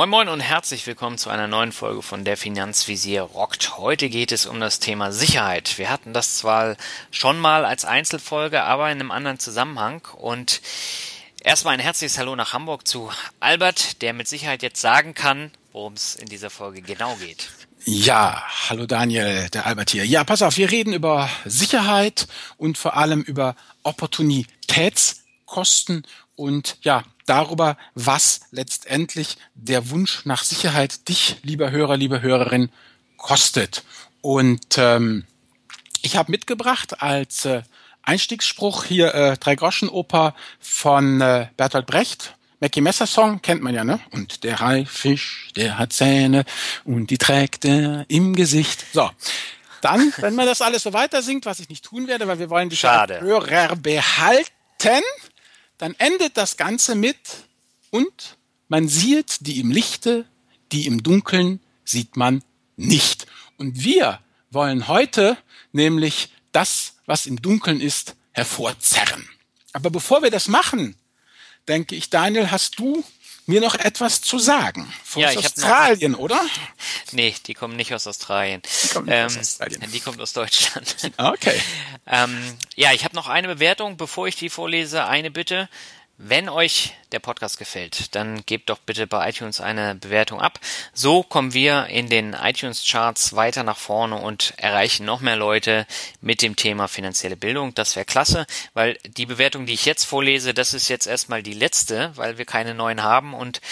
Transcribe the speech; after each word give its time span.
Moin 0.00 0.08
Moin 0.08 0.30
und 0.30 0.40
herzlich 0.40 0.86
willkommen 0.86 1.18
zu 1.18 1.28
einer 1.28 1.46
neuen 1.46 1.72
Folge 1.72 2.00
von 2.00 2.24
Der 2.24 2.38
Finanzvisier 2.38 3.20
rockt. 3.20 3.76
Heute 3.76 4.08
geht 4.08 4.32
es 4.32 4.46
um 4.46 4.58
das 4.58 4.78
Thema 4.78 5.12
Sicherheit. 5.12 5.76
Wir 5.76 5.90
hatten 5.90 6.14
das 6.14 6.38
zwar 6.38 6.78
schon 7.10 7.38
mal 7.38 7.66
als 7.66 7.84
Einzelfolge, 7.84 8.62
aber 8.62 8.90
in 8.90 8.98
einem 8.98 9.10
anderen 9.10 9.38
Zusammenhang 9.38 10.00
und 10.16 10.62
erstmal 11.42 11.74
ein 11.74 11.80
herzliches 11.80 12.16
Hallo 12.16 12.34
nach 12.34 12.54
Hamburg 12.54 12.88
zu 12.88 13.10
Albert, 13.40 14.00
der 14.00 14.14
mit 14.14 14.26
Sicherheit 14.26 14.62
jetzt 14.62 14.80
sagen 14.80 15.12
kann, 15.12 15.50
worum 15.72 15.92
es 15.92 16.14
in 16.14 16.30
dieser 16.30 16.48
Folge 16.48 16.80
genau 16.80 17.16
geht. 17.16 17.50
Ja, 17.84 18.42
hallo 18.70 18.86
Daniel, 18.86 19.50
der 19.50 19.66
Albert 19.66 19.90
hier. 19.90 20.06
Ja, 20.06 20.24
pass 20.24 20.40
auf, 20.40 20.56
wir 20.56 20.70
reden 20.70 20.94
über 20.94 21.28
Sicherheit 21.44 22.26
und 22.56 22.78
vor 22.78 22.96
allem 22.96 23.20
über 23.20 23.54
Opportunitätskosten 23.82 26.06
und 26.36 26.78
ja, 26.80 27.04
darüber, 27.26 27.76
was 27.94 28.40
letztendlich 28.50 29.36
der 29.54 29.90
Wunsch 29.90 30.24
nach 30.24 30.42
Sicherheit 30.42 31.08
dich, 31.08 31.36
lieber 31.42 31.70
Hörer, 31.70 31.96
liebe 31.96 32.22
Hörerin, 32.22 32.70
kostet. 33.16 33.84
Und 34.20 34.78
ähm, 34.78 35.24
ich 36.02 36.16
habe 36.16 36.30
mitgebracht 36.30 37.02
als 37.02 37.44
äh, 37.44 37.62
Einstiegsspruch 38.02 38.84
hier 38.84 39.14
äh, 39.14 39.36
Drei 39.36 39.54
Groschen 39.54 39.88
Oper 39.88 40.34
von 40.58 41.20
äh, 41.20 41.48
Bertolt 41.56 41.86
Brecht. 41.86 42.34
Mackie 42.60 42.82
Messer 42.82 43.06
Song 43.06 43.40
kennt 43.40 43.62
man 43.62 43.74
ja, 43.74 43.84
ne? 43.84 44.00
Und 44.10 44.44
der 44.44 44.60
Haifisch, 44.60 45.48
der 45.56 45.78
hat 45.78 45.94
Zähne 45.94 46.44
und 46.84 47.08
die 47.08 47.16
trägt 47.16 47.64
er 47.64 48.04
im 48.08 48.36
Gesicht. 48.36 48.84
So. 48.92 49.10
Dann, 49.80 50.12
wenn 50.18 50.34
man 50.34 50.46
das 50.46 50.60
alles 50.60 50.82
so 50.82 50.92
weiter 50.92 51.22
singt, 51.22 51.46
was 51.46 51.58
ich 51.60 51.70
nicht 51.70 51.84
tun 51.84 52.06
werde, 52.06 52.28
weil 52.28 52.38
wir 52.38 52.50
wollen 52.50 52.68
die 52.68 52.76
Schade. 52.76 53.20
Hörer 53.20 53.76
behalten, 53.76 55.02
dann 55.80 55.94
endet 55.94 56.36
das 56.36 56.58
Ganze 56.58 56.94
mit 56.94 57.16
und 57.88 58.36
man 58.68 58.86
sieht 58.86 59.46
die 59.46 59.60
im 59.60 59.70
Lichte, 59.70 60.26
die 60.72 60.86
im 60.86 61.02
Dunkeln 61.02 61.60
sieht 61.84 62.16
man 62.16 62.44
nicht. 62.76 63.26
Und 63.56 63.82
wir 63.82 64.20
wollen 64.50 64.88
heute 64.88 65.38
nämlich 65.72 66.28
das, 66.52 66.96
was 67.06 67.24
im 67.24 67.40
Dunkeln 67.40 67.80
ist, 67.80 68.14
hervorzerren. 68.32 69.26
Aber 69.72 69.88
bevor 69.88 70.22
wir 70.22 70.30
das 70.30 70.48
machen, 70.48 70.96
denke 71.66 71.96
ich, 71.96 72.10
Daniel, 72.10 72.50
hast 72.50 72.78
du 72.78 73.02
mir 73.50 73.60
noch 73.60 73.74
etwas 73.74 74.22
zu 74.22 74.38
sagen. 74.38 74.90
Von 75.04 75.22
ja, 75.22 75.30
Australien, 75.30 76.12
noch... 76.12 76.20
oder? 76.20 76.40
Nee, 77.12 77.34
die 77.46 77.54
kommen 77.54 77.76
nicht 77.76 77.92
aus 77.92 78.06
Australien. 78.06 78.62
Die 78.84 78.88
kommt, 78.88 79.08
ähm, 79.10 79.26
aus 79.26 79.36
Australien. 79.36 79.90
Die 79.92 80.00
kommt 80.00 80.20
aus 80.20 80.32
Deutschland. 80.32 80.96
Okay. 81.18 81.60
ähm, 82.06 82.56
ja, 82.76 82.92
ich 82.92 83.04
habe 83.04 83.14
noch 83.14 83.28
eine 83.28 83.48
Bewertung, 83.48 83.96
bevor 83.96 84.28
ich 84.28 84.36
die 84.36 84.48
vorlese. 84.48 85.04
Eine 85.04 85.30
Bitte. 85.30 85.68
Wenn 86.22 86.50
euch 86.50 86.92
der 87.12 87.18
Podcast 87.18 87.56
gefällt, 87.56 88.14
dann 88.14 88.44
gebt 88.44 88.68
doch 88.68 88.76
bitte 88.76 89.06
bei 89.06 89.30
iTunes 89.30 89.62
eine 89.62 89.94
Bewertung 89.94 90.38
ab. 90.38 90.60
So 90.92 91.22
kommen 91.22 91.54
wir 91.54 91.86
in 91.86 92.10
den 92.10 92.34
iTunes 92.34 92.84
Charts 92.86 93.34
weiter 93.36 93.62
nach 93.62 93.78
vorne 93.78 94.16
und 94.16 94.52
erreichen 94.58 95.06
noch 95.06 95.20
mehr 95.20 95.36
Leute 95.36 95.86
mit 96.20 96.42
dem 96.42 96.56
Thema 96.56 96.88
finanzielle 96.88 97.36
Bildung. 97.36 97.72
Das 97.72 97.96
wäre 97.96 98.04
klasse, 98.04 98.46
weil 98.74 98.98
die 99.16 99.24
Bewertung, 99.24 99.64
die 99.64 99.72
ich 99.72 99.86
jetzt 99.86 100.04
vorlese, 100.04 100.52
das 100.52 100.74
ist 100.74 100.88
jetzt 100.88 101.06
erstmal 101.06 101.42
die 101.42 101.54
letzte, 101.54 102.14
weil 102.16 102.36
wir 102.36 102.44
keine 102.44 102.74
neuen 102.74 103.02
haben 103.02 103.32
und 103.32 103.62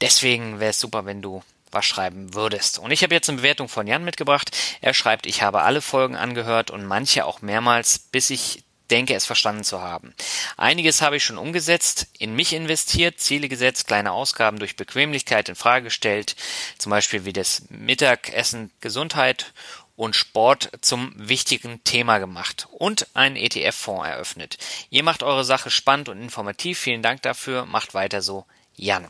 deswegen 0.00 0.58
wäre 0.58 0.70
es 0.70 0.80
super, 0.80 1.04
wenn 1.04 1.20
du 1.20 1.42
was 1.70 1.84
schreiben 1.84 2.32
würdest. 2.32 2.78
Und 2.78 2.92
ich 2.92 3.02
habe 3.02 3.14
jetzt 3.14 3.28
eine 3.28 3.36
Bewertung 3.36 3.68
von 3.68 3.86
Jan 3.86 4.04
mitgebracht. 4.04 4.56
Er 4.80 4.94
schreibt, 4.94 5.26
ich 5.26 5.42
habe 5.42 5.60
alle 5.60 5.82
Folgen 5.82 6.16
angehört 6.16 6.70
und 6.70 6.86
manche 6.86 7.26
auch 7.26 7.42
mehrmals, 7.42 7.98
bis 7.98 8.30
ich 8.30 8.64
denke, 8.90 9.14
es 9.14 9.26
verstanden 9.26 9.64
zu 9.64 9.80
haben. 9.80 10.14
Einiges 10.56 11.02
habe 11.02 11.16
ich 11.16 11.24
schon 11.24 11.38
umgesetzt, 11.38 12.08
in 12.18 12.34
mich 12.34 12.52
investiert, 12.52 13.20
Ziele 13.20 13.48
gesetzt, 13.48 13.86
kleine 13.86 14.12
Ausgaben 14.12 14.58
durch 14.58 14.76
Bequemlichkeit 14.76 15.48
in 15.48 15.54
Frage 15.54 15.84
gestellt, 15.84 16.36
zum 16.78 16.90
Beispiel 16.90 17.24
wie 17.24 17.32
das 17.32 17.62
Mittagessen 17.68 18.70
Gesundheit 18.80 19.52
und 19.96 20.16
Sport 20.16 20.70
zum 20.80 21.12
wichtigen 21.16 21.84
Thema 21.84 22.18
gemacht 22.18 22.68
und 22.70 23.06
einen 23.14 23.36
ETF-Fonds 23.36 24.08
eröffnet. 24.08 24.56
Ihr 24.88 25.02
macht 25.02 25.22
eure 25.22 25.44
Sache 25.44 25.70
spannend 25.70 26.08
und 26.08 26.22
informativ. 26.22 26.78
Vielen 26.78 27.02
Dank 27.02 27.20
dafür. 27.20 27.66
Macht 27.66 27.92
weiter 27.92 28.22
so, 28.22 28.46
Jan. 28.76 29.08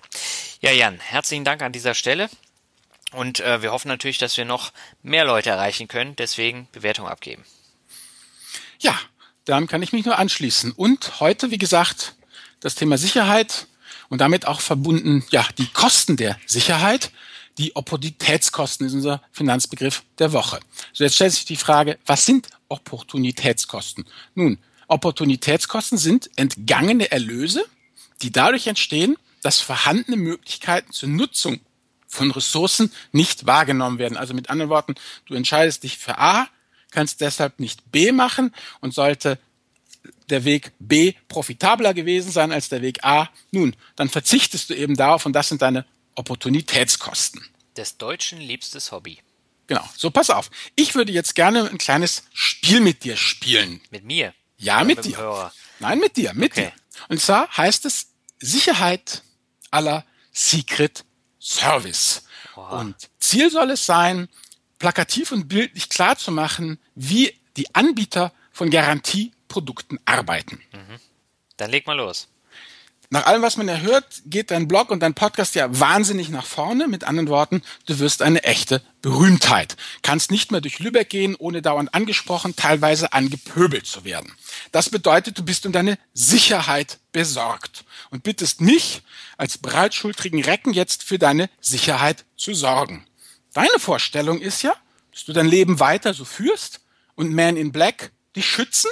Ja, 0.60 0.72
Jan, 0.72 0.98
herzlichen 0.98 1.44
Dank 1.44 1.62
an 1.62 1.70
dieser 1.70 1.94
Stelle. 1.94 2.28
Und 3.12 3.38
äh, 3.38 3.62
wir 3.62 3.70
hoffen 3.70 3.86
natürlich, 3.86 4.18
dass 4.18 4.36
wir 4.36 4.44
noch 4.44 4.72
mehr 5.02 5.24
Leute 5.24 5.50
erreichen 5.50 5.86
können. 5.86 6.16
Deswegen 6.16 6.66
Bewertung 6.72 7.06
abgeben. 7.06 7.44
Ja, 8.80 8.98
dann 9.44 9.66
kann 9.66 9.82
ich 9.82 9.92
mich 9.92 10.04
nur 10.04 10.18
anschließen. 10.18 10.72
Und 10.72 11.20
heute, 11.20 11.50
wie 11.50 11.58
gesagt, 11.58 12.14
das 12.60 12.74
Thema 12.74 12.98
Sicherheit 12.98 13.66
und 14.08 14.20
damit 14.20 14.46
auch 14.46 14.60
verbunden, 14.60 15.24
ja, 15.30 15.46
die 15.58 15.66
Kosten 15.66 16.16
der 16.16 16.38
Sicherheit. 16.46 17.10
Die 17.58 17.76
Opportunitätskosten 17.76 18.86
ist 18.86 18.94
unser 18.94 19.22
Finanzbegriff 19.32 20.02
der 20.18 20.32
Woche. 20.32 20.60
So, 20.92 21.04
jetzt 21.04 21.16
stellt 21.16 21.32
sich 21.32 21.44
die 21.44 21.56
Frage, 21.56 21.98
was 22.06 22.24
sind 22.24 22.48
Opportunitätskosten? 22.68 24.06
Nun, 24.34 24.58
Opportunitätskosten 24.86 25.98
sind 25.98 26.30
entgangene 26.36 27.10
Erlöse, 27.10 27.64
die 28.22 28.32
dadurch 28.32 28.66
entstehen, 28.66 29.16
dass 29.42 29.60
vorhandene 29.60 30.16
Möglichkeiten 30.16 30.92
zur 30.92 31.08
Nutzung 31.08 31.60
von 32.06 32.30
Ressourcen 32.30 32.92
nicht 33.12 33.46
wahrgenommen 33.46 33.98
werden. 33.98 34.16
Also 34.16 34.34
mit 34.34 34.50
anderen 34.50 34.70
Worten, 34.70 34.94
du 35.26 35.34
entscheidest 35.34 35.82
dich 35.82 35.98
für 35.98 36.18
A, 36.18 36.48
kannst 36.90 37.20
deshalb 37.20 37.60
nicht 37.60 37.90
B 37.92 38.12
machen 38.12 38.54
und 38.80 38.94
sollte 38.94 39.38
der 40.28 40.44
Weg 40.44 40.72
B 40.78 41.14
profitabler 41.28 41.94
gewesen 41.94 42.30
sein 42.32 42.52
als 42.52 42.68
der 42.68 42.82
Weg 42.82 43.04
A, 43.04 43.28
nun, 43.50 43.76
dann 43.96 44.08
verzichtest 44.08 44.70
du 44.70 44.74
eben 44.74 44.96
darauf 44.96 45.26
und 45.26 45.32
das 45.32 45.48
sind 45.48 45.62
deine 45.62 45.84
Opportunitätskosten. 46.14 47.44
Des 47.76 47.98
Deutschen 47.98 48.40
liebstes 48.40 48.92
Hobby. 48.92 49.18
Genau. 49.66 49.88
So, 49.96 50.10
pass 50.10 50.30
auf. 50.30 50.50
Ich 50.74 50.94
würde 50.94 51.12
jetzt 51.12 51.34
gerne 51.34 51.68
ein 51.68 51.78
kleines 51.78 52.24
Spiel 52.32 52.80
mit 52.80 53.04
dir 53.04 53.16
spielen. 53.16 53.80
Mit 53.90 54.04
mir? 54.04 54.34
Ja, 54.58 54.76
Oder 54.76 54.84
mit, 54.84 54.96
mit 54.96 55.06
dir. 55.06 55.16
Hörer? 55.16 55.52
Nein, 55.78 55.98
mit 56.00 56.16
dir, 56.16 56.34
mit 56.34 56.52
okay. 56.52 56.72
dir. 56.72 56.72
Und 57.08 57.20
zwar 57.20 57.48
heißt 57.56 57.84
es 57.84 58.08
Sicherheit 58.40 59.22
aller 59.70 60.04
Secret 60.32 61.04
Service. 61.40 62.24
Oha. 62.56 62.80
Und 62.80 62.96
Ziel 63.18 63.50
soll 63.50 63.70
es 63.70 63.86
sein, 63.86 64.28
plakativ 64.80 65.30
und 65.30 65.46
bildlich 65.46 65.88
klar 65.88 66.18
zu 66.18 66.32
machen, 66.32 66.80
wie 66.96 67.32
die 67.56 67.72
Anbieter 67.76 68.32
von 68.50 68.70
Garantieprodukten 68.70 70.00
arbeiten. 70.04 70.60
Mhm. 70.72 70.98
Dann 71.56 71.70
leg 71.70 71.86
mal 71.86 71.96
los. 71.96 72.26
Nach 73.12 73.26
allem, 73.26 73.42
was 73.42 73.56
man 73.56 73.66
ja 73.66 73.78
hört, 73.78 74.22
geht 74.26 74.52
dein 74.52 74.68
Blog 74.68 74.90
und 74.90 75.00
dein 75.00 75.14
Podcast 75.14 75.56
ja 75.56 75.80
wahnsinnig 75.80 76.28
nach 76.28 76.46
vorne. 76.46 76.86
Mit 76.86 77.02
anderen 77.02 77.28
Worten, 77.28 77.60
du 77.86 77.98
wirst 77.98 78.22
eine 78.22 78.44
echte 78.44 78.82
Berühmtheit. 79.02 79.76
Kannst 80.02 80.30
nicht 80.30 80.52
mehr 80.52 80.60
durch 80.60 80.78
Lübeck 80.78 81.10
gehen, 81.10 81.34
ohne 81.34 81.60
dauernd 81.60 81.92
angesprochen, 81.92 82.54
teilweise 82.54 83.12
angepöbelt 83.12 83.84
zu 83.84 84.04
werden. 84.04 84.32
Das 84.70 84.90
bedeutet, 84.90 85.36
du 85.36 85.42
bist 85.44 85.66
um 85.66 85.72
deine 85.72 85.98
Sicherheit 86.14 87.00
besorgt 87.10 87.84
und 88.10 88.22
bittest 88.22 88.60
mich 88.60 89.02
als 89.36 89.58
breitschultrigen 89.58 90.44
Recken 90.44 90.72
jetzt 90.72 91.02
für 91.02 91.18
deine 91.18 91.50
Sicherheit 91.60 92.24
zu 92.36 92.54
sorgen. 92.54 93.04
Deine 93.52 93.78
Vorstellung 93.78 94.40
ist 94.40 94.62
ja, 94.62 94.74
dass 95.12 95.24
du 95.24 95.32
dein 95.32 95.46
Leben 95.46 95.80
weiter 95.80 96.14
so 96.14 96.24
führst 96.24 96.80
und 97.14 97.34
Man 97.34 97.56
in 97.56 97.72
Black 97.72 98.12
dich 98.36 98.46
schützen, 98.46 98.90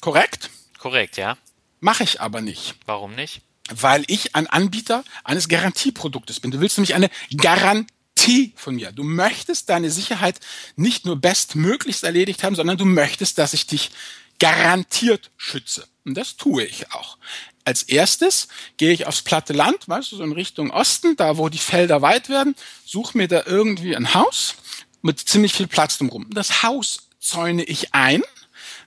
korrekt? 0.00 0.50
Korrekt, 0.78 1.16
ja. 1.16 1.36
Mache 1.80 2.04
ich 2.04 2.20
aber 2.20 2.40
nicht. 2.40 2.76
Warum 2.86 3.14
nicht? 3.14 3.42
Weil 3.68 4.04
ich 4.06 4.36
ein 4.36 4.46
Anbieter 4.46 5.04
eines 5.24 5.48
Garantieproduktes 5.48 6.40
bin. 6.40 6.52
Du 6.52 6.60
willst 6.60 6.78
nämlich 6.78 6.94
eine 6.94 7.10
Garantie 7.36 8.52
von 8.54 8.76
mir. 8.76 8.92
Du 8.92 9.02
möchtest 9.02 9.68
deine 9.68 9.90
Sicherheit 9.90 10.38
nicht 10.76 11.04
nur 11.04 11.16
bestmöglichst 11.16 12.04
erledigt 12.04 12.44
haben, 12.44 12.54
sondern 12.54 12.78
du 12.78 12.84
möchtest, 12.84 13.38
dass 13.38 13.54
ich 13.54 13.66
dich 13.66 13.90
garantiert 14.38 15.30
schütze. 15.36 15.86
Und 16.04 16.14
das 16.14 16.36
tue 16.36 16.64
ich 16.64 16.92
auch. 16.92 17.18
Als 17.66 17.82
erstes 17.82 18.46
gehe 18.76 18.92
ich 18.92 19.08
aufs 19.08 19.22
platte 19.22 19.52
Land, 19.52 19.88
weißt 19.88 20.12
du, 20.12 20.16
so 20.16 20.22
in 20.22 20.30
Richtung 20.30 20.70
Osten, 20.70 21.16
da 21.16 21.36
wo 21.36 21.48
die 21.48 21.58
Felder 21.58 22.00
weit 22.00 22.28
werden, 22.28 22.54
suche 22.84 23.18
mir 23.18 23.26
da 23.26 23.42
irgendwie 23.44 23.96
ein 23.96 24.14
Haus 24.14 24.54
mit 25.02 25.18
ziemlich 25.18 25.52
viel 25.52 25.66
Platz 25.66 25.98
drumherum. 25.98 26.30
Das 26.30 26.62
Haus 26.62 27.08
zäune 27.18 27.64
ich 27.64 27.92
ein 27.92 28.22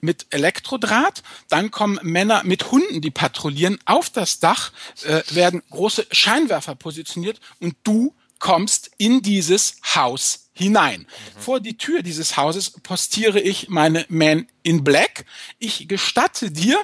mit 0.00 0.26
Elektrodraht. 0.30 1.22
Dann 1.50 1.70
kommen 1.70 1.98
Männer 2.02 2.42
mit 2.44 2.70
Hunden, 2.70 3.02
die 3.02 3.10
patrouillieren. 3.10 3.78
Auf 3.84 4.08
das 4.08 4.40
Dach 4.40 4.72
äh, 5.02 5.22
werden 5.28 5.62
große 5.68 6.06
Scheinwerfer 6.10 6.74
positioniert 6.74 7.38
und 7.60 7.76
du 7.84 8.14
kommst 8.38 8.92
in 8.96 9.20
dieses 9.20 9.76
Haus 9.94 10.48
hinein. 10.54 11.00
Mhm. 11.00 11.40
Vor 11.40 11.60
die 11.60 11.76
Tür 11.76 12.02
dieses 12.02 12.36
Hauses 12.36 12.70
postiere 12.70 13.40
ich 13.40 13.68
meine 13.68 14.06
Man 14.08 14.46
in 14.62 14.82
Black. 14.82 15.26
Ich 15.58 15.86
gestatte 15.86 16.50
dir, 16.50 16.80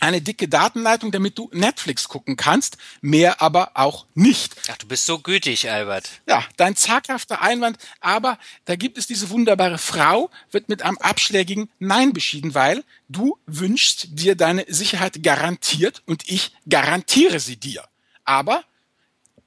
eine 0.00 0.20
dicke 0.20 0.48
Datenleitung, 0.48 1.12
damit 1.12 1.38
du 1.38 1.50
Netflix 1.52 2.08
gucken 2.08 2.36
kannst, 2.36 2.78
mehr 3.00 3.42
aber 3.42 3.72
auch 3.74 4.06
nicht. 4.14 4.56
Ach, 4.70 4.76
du 4.76 4.86
bist 4.86 5.06
so 5.06 5.18
gütig, 5.18 5.70
Albert. 5.70 6.08
Ja, 6.26 6.44
dein 6.56 6.76
zaghafter 6.76 7.42
Einwand, 7.42 7.78
aber 8.00 8.38
da 8.64 8.76
gibt 8.76 8.98
es 8.98 9.06
diese 9.06 9.30
wunderbare 9.30 9.78
Frau, 9.78 10.30
wird 10.50 10.68
mit 10.68 10.82
einem 10.82 10.98
abschlägigen 10.98 11.70
Nein 11.78 12.12
beschieden, 12.12 12.54
weil 12.54 12.84
du 13.08 13.38
wünschst 13.46 14.08
dir 14.10 14.34
deine 14.34 14.64
Sicherheit 14.68 15.22
garantiert 15.22 16.02
und 16.06 16.28
ich 16.28 16.52
garantiere 16.68 17.40
sie 17.40 17.56
dir. 17.56 17.84
Aber 18.24 18.64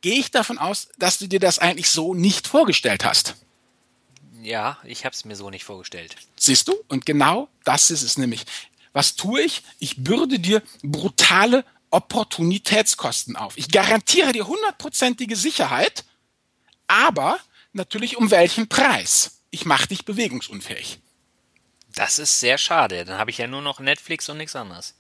gehe 0.01 0.19
ich 0.19 0.31
davon 0.31 0.57
aus, 0.57 0.89
dass 0.97 1.19
du 1.19 1.27
dir 1.27 1.39
das 1.39 1.59
eigentlich 1.59 1.89
so 1.89 2.13
nicht 2.13 2.47
vorgestellt 2.47 3.05
hast. 3.05 3.35
Ja, 4.41 4.79
ich 4.83 5.05
habe 5.05 5.13
es 5.13 5.23
mir 5.23 5.35
so 5.35 5.51
nicht 5.51 5.63
vorgestellt. 5.63 6.15
Siehst 6.35 6.67
du? 6.67 6.73
Und 6.87 7.05
genau 7.05 7.47
das 7.63 7.91
ist 7.91 8.01
es 8.01 8.17
nämlich. 8.17 8.45
Was 8.93 9.15
tue 9.15 9.41
ich? 9.41 9.63
Ich 9.79 10.03
bürde 10.03 10.39
dir 10.39 10.61
brutale 10.83 11.65
Opportunitätskosten 11.91 13.35
auf. 13.35 13.57
Ich 13.57 13.69
garantiere 13.69 14.31
dir 14.31 14.47
hundertprozentige 14.47 15.35
Sicherheit, 15.35 16.05
aber 16.87 17.39
natürlich 17.73 18.17
um 18.17 18.31
welchen 18.31 18.67
Preis? 18.67 19.41
Ich 19.49 19.65
mache 19.65 19.87
dich 19.87 20.05
bewegungsunfähig. 20.05 20.99
Das 21.95 22.19
ist 22.19 22.39
sehr 22.39 22.57
schade. 22.57 23.03
Dann 23.05 23.17
habe 23.17 23.31
ich 23.31 23.37
ja 23.37 23.47
nur 23.47 23.61
noch 23.61 23.79
Netflix 23.79 24.29
und 24.29 24.37
nichts 24.37 24.55
anderes. 24.55 24.95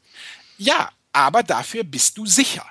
Ja, 0.57 0.91
aber 1.13 1.43
dafür 1.43 1.83
bist 1.83 2.17
du 2.17 2.25
sicher. 2.25 2.65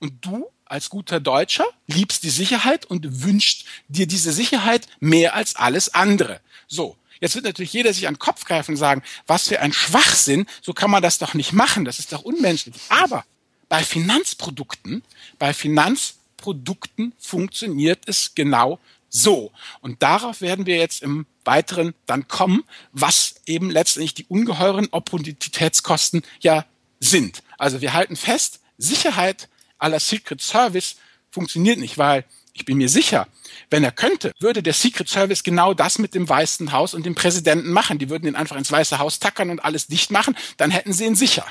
Und 0.00 0.24
du 0.24 0.50
als 0.64 0.88
guter 0.90 1.20
Deutscher 1.20 1.66
liebst 1.86 2.24
die 2.24 2.30
Sicherheit 2.30 2.86
und 2.86 3.22
wünscht 3.22 3.66
dir 3.88 4.06
diese 4.06 4.32
Sicherheit 4.32 4.88
mehr 5.00 5.34
als 5.34 5.54
alles 5.54 5.94
andere. 5.94 6.40
So. 6.66 6.96
Jetzt 7.22 7.36
wird 7.36 7.44
natürlich 7.44 7.72
jeder 7.72 7.92
sich 7.94 8.08
an 8.08 8.14
den 8.14 8.18
Kopf 8.18 8.44
greifen 8.44 8.72
und 8.72 8.76
sagen, 8.78 9.00
was 9.28 9.46
für 9.46 9.60
ein 9.60 9.72
Schwachsinn, 9.72 10.44
so 10.60 10.72
kann 10.72 10.90
man 10.90 11.04
das 11.04 11.18
doch 11.18 11.34
nicht 11.34 11.52
machen, 11.52 11.84
das 11.84 12.00
ist 12.00 12.12
doch 12.12 12.22
unmenschlich. 12.22 12.74
Aber 12.88 13.24
bei 13.68 13.84
Finanzprodukten, 13.84 15.04
bei 15.38 15.54
Finanzprodukten 15.54 17.12
funktioniert 17.20 18.00
es 18.06 18.34
genau 18.34 18.80
so. 19.08 19.52
Und 19.80 20.02
darauf 20.02 20.40
werden 20.40 20.66
wir 20.66 20.78
jetzt 20.78 21.00
im 21.00 21.26
Weiteren 21.44 21.94
dann 22.06 22.26
kommen, 22.26 22.64
was 22.90 23.36
eben 23.46 23.70
letztendlich 23.70 24.14
die 24.14 24.26
ungeheuren 24.26 24.88
Opportunitätskosten 24.90 26.22
ja 26.40 26.66
sind. 26.98 27.44
Also 27.56 27.80
wir 27.80 27.92
halten 27.92 28.16
fest, 28.16 28.58
Sicherheit 28.78 29.48
aller 29.78 30.00
Secret 30.00 30.42
Service 30.42 30.96
funktioniert 31.30 31.78
nicht, 31.78 31.98
weil 31.98 32.24
ich 32.52 32.64
bin 32.64 32.78
mir 32.78 32.88
sicher, 32.88 33.28
wenn 33.70 33.84
er 33.84 33.92
könnte, 33.92 34.32
würde 34.38 34.62
der 34.62 34.74
Secret 34.74 35.08
Service 35.08 35.42
genau 35.42 35.74
das 35.74 35.98
mit 35.98 36.14
dem 36.14 36.28
Weißen 36.28 36.72
Haus 36.72 36.94
und 36.94 37.06
dem 37.06 37.14
Präsidenten 37.14 37.70
machen. 37.70 37.98
Die 37.98 38.10
würden 38.10 38.26
ihn 38.26 38.36
einfach 38.36 38.56
ins 38.56 38.70
Weiße 38.70 38.98
Haus 38.98 39.18
tackern 39.18 39.50
und 39.50 39.60
alles 39.60 39.86
dicht 39.86 40.10
machen, 40.10 40.36
dann 40.58 40.70
hätten 40.70 40.92
sie 40.92 41.04
ihn 41.04 41.16
sicher. 41.16 41.46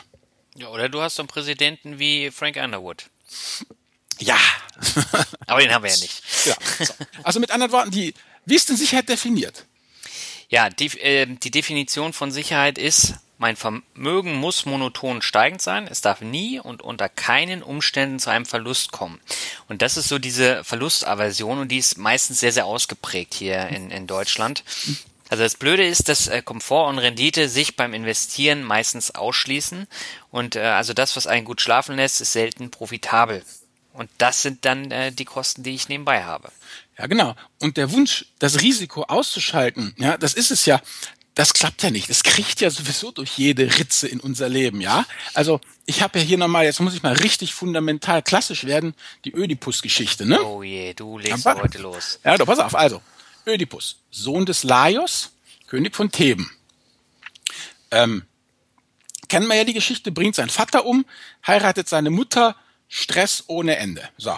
Ja, 0.56 0.68
oder 0.68 0.90
du 0.90 1.02
hast 1.02 1.16
so 1.16 1.24
einen 1.24 1.28
Präsidenten 1.28 1.98
wie 1.98 2.30
Frank 2.30 2.58
Underwood. 2.58 3.06
Ja. 4.20 4.38
Aber 5.48 5.62
den 5.62 5.74
haben 5.74 5.84
wir 5.84 5.92
ja 5.92 5.98
nicht. 5.98 6.22
Ja, 6.46 6.56
so. 6.80 6.94
Also 7.22 7.40
mit 7.40 7.52
anderen 7.52 7.72
Worten, 7.72 7.92
die, 7.92 8.16
wie 8.46 8.56
ist 8.56 8.68
denn 8.68 8.76
Sicherheit 8.76 9.08
definiert? 9.08 9.68
Ja, 10.50 10.70
die, 10.72 10.88
äh, 11.00 11.28
die 11.28 11.52
Definition 11.52 12.14
von 12.14 12.32
Sicherheit 12.32 12.80
ist, 12.80 13.14
mein 13.42 13.56
Vermögen 13.56 14.36
muss 14.36 14.68
monoton 14.68 15.24
steigend 15.24 15.64
sein. 15.64 15.88
Es 15.90 16.02
darf 16.02 16.22
nie 16.22 16.60
und 16.60 16.84
unter 16.84 17.10
keinen 17.10 17.64
Umständen 17.64 18.20
zu 18.20 18.30
einem 18.30 18.46
Verlust 18.46 18.92
kommen. 18.92 19.20
Und 19.68 19.82
das 19.82 19.98
ist 19.98 20.10
so 20.10 20.20
diese 20.20 20.64
Verlustaversion 20.64 21.58
und 21.58 21.70
die 21.70 21.80
ist 21.80 21.98
meistens 21.98 22.40
sehr, 22.40 22.52
sehr 22.52 22.68
ausgeprägt 22.68 23.34
hier 23.34 23.68
in, 23.70 23.90
in 23.90 24.06
Deutschland. 24.06 24.64
Also 25.30 25.44
das 25.44 25.56
Blöde 25.56 25.84
ist, 25.84 26.08
dass 26.08 26.28
äh, 26.28 26.44
Komfort 26.44 26.90
und 26.90 27.00
Rendite 27.00 27.50
sich 27.50 27.76
beim 27.76 27.96
Investieren 27.96 28.64
meistens 28.64 29.16
ausschließen. 29.16 29.88
Und 30.30 30.56
äh, 30.56 30.62
also 30.62 30.94
das, 30.94 31.16
was 31.16 31.26
einen 31.26 31.46
gut 31.46 31.62
schlafen 31.62 31.96
lässt, 31.96 32.22
ist 32.22 32.34
selten 32.34 32.70
profitabel. 32.70 33.44
Und 33.94 34.12
das 34.20 34.44
sind 34.44 34.66
dann 34.66 34.92
äh, 34.92 35.12
die 35.12 35.26
Kosten, 35.26 35.64
die 35.64 35.74
ich 35.74 35.90
nebenbei 35.90 36.24
habe. 36.26 36.52
Ja, 36.96 37.08
genau. 37.08 37.36
Und 37.60 37.78
der 37.78 37.92
Wunsch, 37.92 38.28
das 38.38 38.62
Risiko 38.62 39.02
auszuschalten, 39.04 39.96
ja, 39.98 40.16
das 40.20 40.36
ist 40.36 40.52
es 40.52 40.68
ja 40.68 40.80
das 41.36 41.54
klappt 41.54 41.84
ja 41.84 41.92
nicht. 41.92 42.10
Das 42.10 42.24
kriegt 42.24 42.60
ja 42.62 42.70
sowieso 42.70 43.12
durch 43.12 43.38
jede 43.38 43.78
Ritze 43.78 44.08
in 44.08 44.20
unser 44.20 44.50
Leben, 44.50 44.82
ja. 44.82 45.06
Also 45.34 45.62
ich 45.86 46.02
habe 46.02 46.20
ja 46.20 46.26
hier 46.26 46.38
nochmal, 46.38 46.66
jetzt 46.66 46.80
muss 46.80 46.94
ich 46.94 47.04
mal 47.04 47.14
richtig 47.14 47.54
fundamental 47.54 48.22
klassisch 48.22 48.66
werden, 48.66 48.94
die 49.24 49.34
Ödipus-Geschichte, 49.34 50.26
ne? 50.26 50.44
Oh 50.44 50.62
je, 50.62 50.94
du 50.94 51.18
legst 51.18 51.48
Aber, 51.48 51.64
heute 51.64 51.80
los. 51.80 52.20
Ja, 52.24 52.38
doch, 52.38 52.46
pass 52.46 52.60
auf. 52.60 52.76
Also, 52.76 53.02
Ödipus, 53.48 53.98
Sohn 54.12 54.46
des 54.46 54.64
Laios, 54.64 55.32
König 55.68 55.96
von 55.96 56.12
Theben. 56.12 56.52
Ähm, 57.92 58.24
kennen 59.30 59.48
wir 59.48 59.56
ja 59.56 59.64
die 59.64 59.74
Geschichte, 59.74 60.12
bringt 60.12 60.36
seinen 60.36 60.50
Vater 60.50 60.86
um, 60.86 61.06
heiratet 61.48 61.88
seine 61.88 62.10
Mutter, 62.10 62.58
Stress 62.90 63.46
ohne 63.48 63.78
Ende. 63.78 64.08
So. 64.18 64.38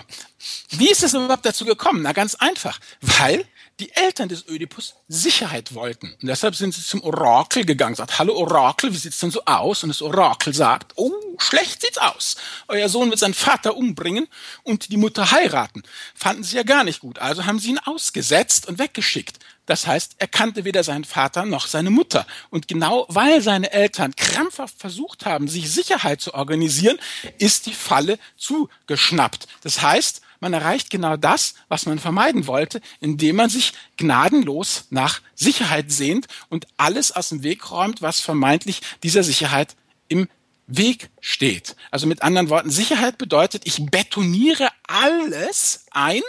Wie 0.70 0.92
ist 0.92 1.02
es 1.02 1.16
überhaupt 1.16 1.46
dazu 1.46 1.66
gekommen? 1.66 2.04
Na, 2.04 2.12
ganz 2.12 2.36
einfach. 2.36 2.80
Weil 3.02 3.46
die 3.80 3.92
Eltern 3.96 4.30
des 4.30 4.48
Ödipus 4.48 4.96
Sicherheit 5.08 5.74
wollten. 5.74 6.14
Und 6.22 6.28
deshalb 6.28 6.56
sind 6.56 6.74
sie 6.74 6.84
zum 6.84 7.02
Orakel 7.02 7.66
gegangen, 7.66 7.96
sagt, 7.96 8.20
hallo 8.20 8.36
Orakel, 8.36 8.94
wie 8.94 8.98
sieht's 8.98 9.20
denn 9.20 9.32
so 9.32 9.44
aus? 9.46 9.84
Und 9.84 9.90
das 9.90 10.02
Orakel 10.02 10.54
sagt, 10.54 10.94
oh, 10.96 11.12
schlecht 11.40 11.82
sieht's 11.82 11.98
aus. 11.98 12.36
Euer 12.68 12.90
Sohn 12.90 13.10
wird 13.10 13.20
seinen 13.20 13.34
Vater 13.34 13.76
umbringen 13.76 14.28
und 14.64 14.92
die 14.92 14.98
Mutter 14.98 15.32
heiraten. 15.32 15.84
Fanden 16.14 16.44
sie 16.44 16.56
ja 16.56 16.64
gar 16.64 16.84
nicht 16.84 17.00
gut. 17.00 17.20
Also 17.20 17.46
haben 17.46 17.60
sie 17.60 17.72
ihn 17.72 17.80
ausgesetzt 17.80 18.68
und 18.68 18.80
weggeschickt. 18.80 19.40
Das 19.66 19.88
heißt, 19.88 20.16
er 20.18 20.28
kannte 20.28 20.66
weder 20.66 20.84
seinen 20.84 21.06
Vater 21.06 21.46
noch 21.46 21.68
seine 21.68 21.90
Mutter. 21.90 22.28
Und 22.50 22.68
genau 22.68 23.06
weil 23.10 23.42
seine 23.42 23.72
Eltern 23.72 24.16
krampfhaft 24.16 24.78
versucht 24.78 25.26
haben, 25.26 25.48
sich 25.48 25.72
Sicherheit 25.72 26.22
zu 26.22 26.34
organisieren, 26.34 27.00
ist 27.38 27.66
die 27.66 27.74
Falle 27.74 28.20
zugeschnappt. 28.38 29.48
Das 29.62 29.82
heißt, 29.82 30.22
man 30.44 30.54
erreicht 30.54 30.90
genau 30.90 31.18
das, 31.18 31.56
was 31.70 31.86
man 31.86 31.98
vermeiden 31.98 32.46
wollte, 32.46 32.82
indem 33.00 33.38
man 33.38 33.50
sich 33.50 33.74
gnadenlos 33.98 34.86
nach 34.92 35.22
Sicherheit 35.34 35.92
sehnt 35.92 36.28
und 36.50 36.68
alles 36.78 37.12
aus 37.12 37.30
dem 37.30 37.42
Weg 37.44 37.72
räumt, 37.72 38.02
was 38.02 38.20
vermeintlich 38.20 38.82
dieser 39.02 39.24
Sicherheit 39.24 39.76
im 40.08 40.28
Weg 40.68 41.10
steht. 41.20 41.76
Also 41.92 42.08
mit 42.08 42.22
anderen 42.22 42.50
Worten, 42.50 42.70
Sicherheit 42.70 43.18
bedeutet, 43.18 43.64
ich 43.66 43.86
betoniere 43.88 44.70
alles 44.88 45.86
ein 45.92 46.22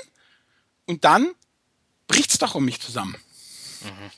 und 0.87 1.05
dann 1.05 1.31
bricht's 2.09 2.39
doch 2.39 2.55
um 2.55 2.65
mich 2.65 2.81
zusammen. 2.81 3.17
Mhm. 3.83 4.11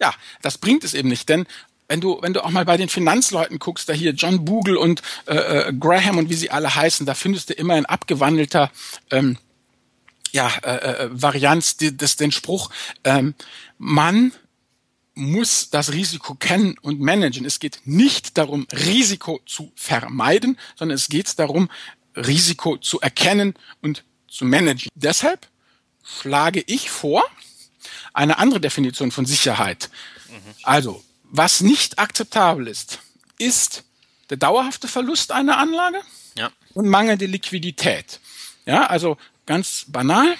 Ja, 0.00 0.14
das 0.40 0.58
bringt 0.58 0.82
es 0.84 0.94
eben 0.94 1.08
nicht, 1.08 1.28
denn 1.28 1.46
wenn 1.90 2.00
du, 2.00 2.18
wenn 2.22 2.32
du 2.32 2.44
auch 2.44 2.50
mal 2.50 2.64
bei 2.64 2.76
den 2.76 2.88
Finanzleuten 2.88 3.58
guckst, 3.58 3.88
da 3.88 3.92
hier 3.92 4.12
John 4.12 4.44
Bogle 4.44 4.78
und 4.78 5.02
äh, 5.26 5.34
äh, 5.34 5.72
Graham 5.72 6.18
und 6.18 6.30
wie 6.30 6.34
sie 6.34 6.52
alle 6.52 6.72
heißen, 6.72 7.04
da 7.04 7.14
findest 7.14 7.50
du 7.50 7.54
immer 7.54 7.76
in 7.76 7.84
abgewandelter 7.84 8.70
ähm, 9.10 9.38
ja, 10.30 10.48
äh, 10.62 10.76
äh, 10.76 11.08
Varianz 11.10 11.76
des, 11.78 12.14
den 12.14 12.30
Spruch, 12.30 12.70
ähm, 13.02 13.34
man 13.76 14.32
muss 15.14 15.70
das 15.70 15.92
Risiko 15.92 16.36
kennen 16.36 16.78
und 16.80 17.00
managen. 17.00 17.44
Es 17.44 17.58
geht 17.58 17.80
nicht 17.84 18.38
darum, 18.38 18.68
Risiko 18.72 19.40
zu 19.44 19.72
vermeiden, 19.74 20.56
sondern 20.76 20.94
es 20.94 21.08
geht 21.08 21.40
darum, 21.40 21.68
Risiko 22.14 22.76
zu 22.76 23.00
erkennen 23.00 23.54
und 23.82 24.04
zu 24.28 24.44
managen. 24.44 24.90
Deshalb 24.94 25.48
schlage 26.04 26.62
ich 26.68 26.88
vor, 26.88 27.24
eine 28.12 28.38
andere 28.38 28.60
Definition 28.60 29.10
von 29.10 29.26
Sicherheit. 29.26 29.90
Mhm. 30.28 30.54
Also, 30.62 31.02
was 31.30 31.60
nicht 31.60 31.98
akzeptabel 31.98 32.66
ist, 32.68 32.98
ist 33.38 33.84
der 34.30 34.36
dauerhafte 34.36 34.88
Verlust 34.88 35.32
einer 35.32 35.58
Anlage 35.58 36.00
ja. 36.36 36.50
und 36.74 36.88
mangelnde 36.88 37.26
Liquidität. 37.26 38.20
Ja, 38.66 38.86
also 38.86 39.16
ganz 39.46 39.86
banal. 39.88 40.34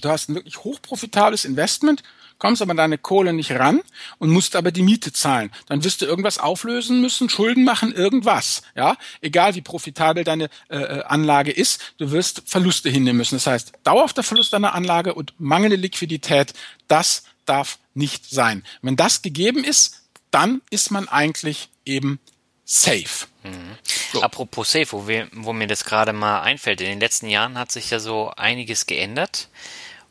Du 0.00 0.08
hast 0.08 0.28
ein 0.28 0.34
wirklich 0.34 0.62
hochprofitables 0.62 1.44
Investment, 1.44 2.02
kommst 2.38 2.62
aber 2.62 2.74
deine 2.74 2.96
Kohle 2.96 3.32
nicht 3.32 3.52
ran 3.52 3.82
und 4.18 4.30
musst 4.30 4.56
aber 4.56 4.72
die 4.72 4.82
Miete 4.82 5.12
zahlen. 5.12 5.50
Dann 5.66 5.84
wirst 5.84 6.00
du 6.00 6.06
irgendwas 6.06 6.38
auflösen 6.38 7.00
müssen, 7.00 7.28
Schulden 7.28 7.64
machen, 7.64 7.92
irgendwas. 7.92 8.62
Ja, 8.74 8.96
egal 9.20 9.54
wie 9.54 9.60
profitabel 9.60 10.24
deine 10.24 10.48
äh, 10.68 10.78
äh 10.78 11.02
Anlage 11.02 11.50
ist, 11.50 11.94
du 11.98 12.10
wirst 12.10 12.42
Verluste 12.46 12.88
hinnehmen 12.88 13.18
müssen. 13.18 13.36
Das 13.36 13.46
heißt, 13.46 13.72
dauerhafter 13.84 14.22
Verlust 14.22 14.52
deiner 14.52 14.74
Anlage 14.74 15.14
und 15.14 15.34
mangelnde 15.38 15.76
Liquidität, 15.76 16.54
das 16.88 17.24
darf 17.44 17.78
nicht 17.94 18.28
sein. 18.30 18.64
Wenn 18.82 18.96
das 18.96 19.22
gegeben 19.22 19.64
ist, 19.64 20.02
dann 20.30 20.62
ist 20.70 20.90
man 20.90 21.08
eigentlich 21.08 21.68
eben 21.84 22.20
safe. 22.64 23.26
Mhm. 23.42 23.76
So. 24.12 24.22
Apropos 24.22 24.70
safe, 24.70 24.92
wo, 24.92 25.08
wir, 25.08 25.28
wo 25.32 25.52
mir 25.52 25.66
das 25.66 25.84
gerade 25.84 26.12
mal 26.12 26.42
einfällt, 26.42 26.80
in 26.80 26.86
den 26.86 27.00
letzten 27.00 27.28
Jahren 27.28 27.58
hat 27.58 27.72
sich 27.72 27.90
ja 27.90 27.98
so 27.98 28.30
einiges 28.30 28.86
geändert. 28.86 29.48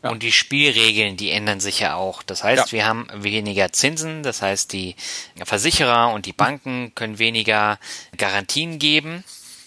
Ja. 0.04 0.12
Und 0.12 0.24
die 0.24 0.32
Spielregeln, 0.32 1.18
die 1.18 1.32
ändern 1.32 1.60
sich 1.60 1.80
ja 1.80 1.96
auch. 1.96 2.24
Das 2.24 2.44
heißt, 2.44 2.68
ja. 2.68 2.72
wir 2.72 2.86
haben 2.86 3.08
weniger 3.14 3.74
Zinsen, 3.74 4.24
das 4.24 4.42
heißt, 4.42 4.72
die 4.72 4.96
Versicherer 5.44 6.14
und 6.14 6.26
die 6.26 6.34
Banken 6.34 6.94
können 6.96 7.20
weniger 7.20 7.80
Garantien 8.18 8.80
geben. 8.80 9.26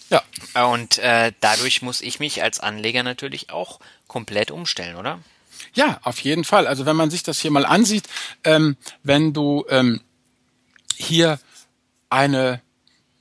Ja. 0.09 0.23
Und 0.71 0.99
äh, 0.99 1.33
dadurch 1.41 1.83
muss 1.83 2.01
ich 2.01 2.19
mich 2.19 2.43
als 2.43 2.61
Anleger 2.61 3.03
natürlich 3.03 3.51
auch 3.51 3.81
komplett 4.07 4.51
umstellen, 4.51 4.97
oder? 4.97 5.21
Ja, 5.75 6.01
auf 6.03 6.21
jeden 6.21 6.45
Fall. 6.45 6.67
Also 6.67 6.87
wenn 6.87 6.97
man 6.97 7.11
sich 7.11 7.23
das 7.23 7.41
hier 7.41 7.51
mal 7.51 7.65
ansieht, 7.65 8.09
ähm, 8.45 8.77
wenn 9.03 9.33
du 9.33 9.65
ähm, 9.69 10.01
hier 10.97 11.39
eine 12.11 12.61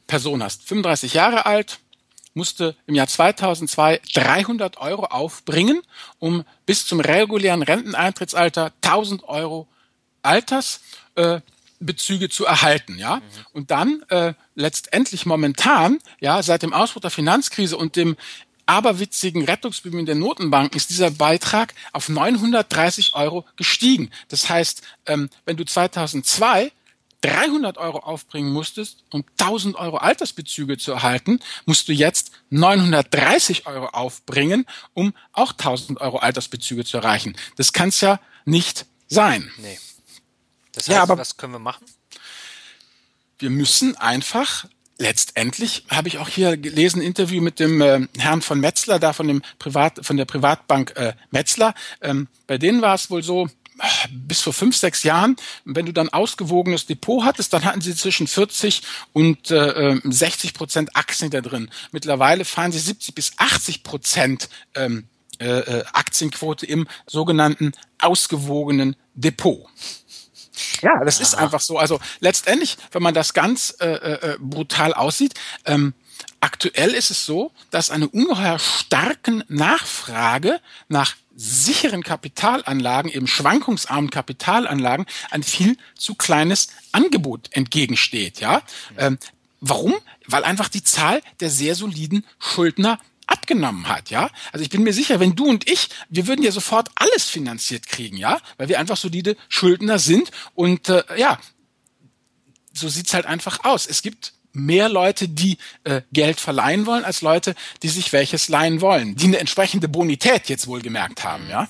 Person 0.08 0.44
hast, 0.44 0.64
35 0.64 1.14
Jahre 1.14 1.46
alt, 1.46 1.80
musste 2.34 2.76
im 2.88 2.96
Jahr 2.96 3.08
2002 3.08 4.02
300 4.14 4.78
Euro 4.78 5.06
aufbringen, 5.06 5.82
um 6.20 6.44
bis 6.66 6.86
zum 6.86 7.00
regulären 7.00 7.62
Renteneintrittsalter 7.62 8.74
1000 8.82 9.24
Euro 9.24 9.68
Altersbezüge 10.22 12.26
äh, 12.26 12.30
zu 12.30 12.46
erhalten, 12.46 12.98
ja. 12.98 13.18
Mhm. 13.18 13.22
Und 13.54 13.72
dann 13.72 14.04
äh, 14.10 14.34
letztendlich 14.56 15.26
momentan, 15.26 16.00
ja, 16.20 16.44
seit 16.44 16.64
dem 16.64 16.74
Ausbruch 16.74 17.02
der 17.02 17.12
Finanzkrise 17.12 17.78
und 17.78 17.96
dem 17.96 18.18
aberwitzigen 18.66 19.46
Rettungsbemühen 19.46 20.06
der 20.06 20.16
Notenbank 20.16 20.76
ist 20.76 20.90
dieser 20.90 21.12
Beitrag 21.12 21.74
auf 21.92 22.10
930 22.10 23.16
Euro 23.16 23.46
gestiegen. 23.56 24.12
Das 24.30 24.50
heißt, 24.50 24.82
ähm, 25.06 25.30
wenn 25.46 25.58
du 25.58 25.66
2002 25.66 26.72
300 27.22 27.78
Euro 27.78 28.00
aufbringen 28.00 28.52
musstest, 28.52 29.04
um 29.12 29.24
1000 29.38 29.76
Euro 29.76 29.98
Altersbezüge 29.98 30.78
zu 30.78 30.92
erhalten, 30.92 31.40
musst 31.66 31.88
du 31.88 31.94
jetzt 31.94 32.32
930 32.50 33.68
Euro 33.68 33.88
aufbringen, 33.88 34.66
um 34.94 35.14
auch 35.32 35.52
1000 35.52 36.02
Euro 36.02 36.18
Altersbezüge 36.18 36.84
zu 36.84 36.98
erreichen. 36.98 37.36
Das 37.58 37.74
kann 37.74 37.90
es 37.90 38.02
ja 38.02 38.20
nicht 38.46 38.88
sein. 39.08 39.52
Nee. 39.58 39.80
Das 40.74 40.88
heißt, 40.88 40.96
ja, 40.96 41.04
aber 41.04 41.18
was 41.18 41.38
können 41.38 41.54
wir 41.54 41.60
machen? 41.60 41.86
Wir 43.38 43.50
müssen 43.50 43.96
einfach 43.98 44.66
letztendlich 45.02 45.86
habe 45.90 46.08
ich 46.08 46.20
auch 46.20 46.30
hier 46.30 46.56
gelesen, 46.56 47.02
Interview 47.02 47.42
mit 47.42 47.60
dem 47.60 47.82
äh, 47.82 48.08
Herrn 48.18 48.42
von 48.42 48.60
Metzler, 48.60 49.00
da 49.00 49.14
von 49.14 49.28
dem 49.28 49.42
Privat, 49.60 50.06
von 50.06 50.16
der 50.16 50.26
Privatbank 50.26 50.94
äh, 50.96 51.14
Metzler. 51.32 51.74
Ähm, 52.02 52.28
bei 52.48 52.58
denen 52.58 52.82
war 52.82 52.96
es 52.96 53.10
wohl 53.10 53.24
so, 53.24 53.50
bis 54.12 54.42
vor 54.42 54.54
fünf, 54.54 54.78
sechs 54.78 55.02
Jahren, 55.04 55.36
wenn 55.66 55.88
du 55.88 55.92
dann 55.94 56.10
ausgewogenes 56.10 56.86
Depot 56.86 57.24
hattest, 57.24 57.52
dann 57.54 57.66
hatten 57.66 57.82
sie 57.82 57.96
zwischen 57.96 58.28
40 58.28 58.84
und 59.12 59.50
äh, 59.50 60.00
60 60.04 60.50
ähm, 60.50 60.54
Prozent 60.54 60.96
Aktien 60.96 61.32
da 61.32 61.42
drin. 61.42 61.70
Mittlerweile 61.92 62.46
fahren 62.46 62.72
sie 62.72 62.80
70 62.80 63.16
bis 63.16 63.32
80 63.38 63.82
Prozent 63.82 64.50
ähm, 64.76 65.06
äh, 65.40 65.48
äh, 65.48 65.84
Aktienquote 65.94 66.68
im 66.68 66.88
sogenannten 67.08 67.72
ausgewogenen 68.00 68.96
Depot. 69.16 69.66
Ja, 70.82 71.04
das 71.04 71.20
ist 71.20 71.36
einfach 71.36 71.62
so. 71.62 71.78
Also 71.78 72.00
letztendlich, 72.20 72.78
wenn 72.92 73.04
man 73.04 73.14
das 73.14 73.34
ganz 73.34 73.76
äh, 73.80 73.88
äh, 73.88 74.38
brutal 74.40 74.94
aussieht, 74.94 75.34
ähm, 75.66 75.94
aktuell 76.40 76.92
ist 76.92 77.12
es 77.12 77.26
so, 77.26 77.52
dass 77.70 77.90
eine 77.90 78.08
ungeheuer 78.08 78.60
starken 78.60 79.44
Nachfrage 79.48 80.60
nach 80.88 81.16
sicheren 81.36 82.04
Kapitalanlagen, 82.04 83.12
eben 83.12 83.28
schwankungsarmen 83.28 84.10
Kapitalanlagen, 84.10 85.06
ein 85.32 85.44
viel 85.44 85.78
zu 85.96 86.16
kleines 86.16 86.68
Angebot 86.92 87.50
entgegensteht. 87.52 88.40
Ja, 88.40 88.62
ähm, 88.98 89.18
warum? 89.60 89.96
Weil 90.28 90.44
einfach 90.44 90.68
die 90.68 90.84
Zahl 90.84 91.22
der 91.40 91.50
sehr 91.50 91.76
soliden 91.76 92.26
Schuldner 92.40 93.00
abgenommen 93.32 93.88
hat, 93.88 94.10
ja. 94.10 94.30
Also 94.52 94.64
ich 94.64 94.70
bin 94.70 94.84
mir 94.84 94.94
sicher, 94.94 95.20
wenn 95.20 95.36
du 95.36 95.46
und 95.46 95.70
ich, 95.70 95.90
wir 96.10 96.28
würden 96.28 96.44
ja 96.44 96.52
sofort 96.52 96.90
alles 96.96 97.30
finanziert 97.30 97.88
kriegen, 97.88 98.18
ja, 98.18 98.40
weil 98.58 98.70
wir 98.70 98.80
einfach 98.80 98.98
solide 98.98 99.38
Schuldner 99.50 100.00
sind 100.00 100.32
und 100.54 100.90
äh, 100.90 101.04
ja, 101.18 101.40
so 102.74 102.90
sieht's 102.90 103.14
halt 103.14 103.26
einfach 103.26 103.64
aus. 103.64 103.88
Es 103.88 104.02
gibt 104.02 104.34
mehr 104.54 104.90
Leute, 104.90 105.28
die 105.28 105.58
äh, 105.84 106.02
Geld 106.12 106.40
verleihen 106.40 106.86
wollen, 106.86 107.06
als 107.06 107.22
Leute, 107.22 107.56
die 107.84 107.90
sich 107.90 108.12
welches 108.14 108.50
leihen 108.50 108.82
wollen, 108.82 109.16
die 109.16 109.28
eine 109.28 109.40
entsprechende 109.40 109.88
Bonität 109.88 110.50
jetzt 110.50 110.68
wohl 110.68 110.82
gemerkt 110.82 111.24
haben, 111.24 111.50
ja. 111.50 111.70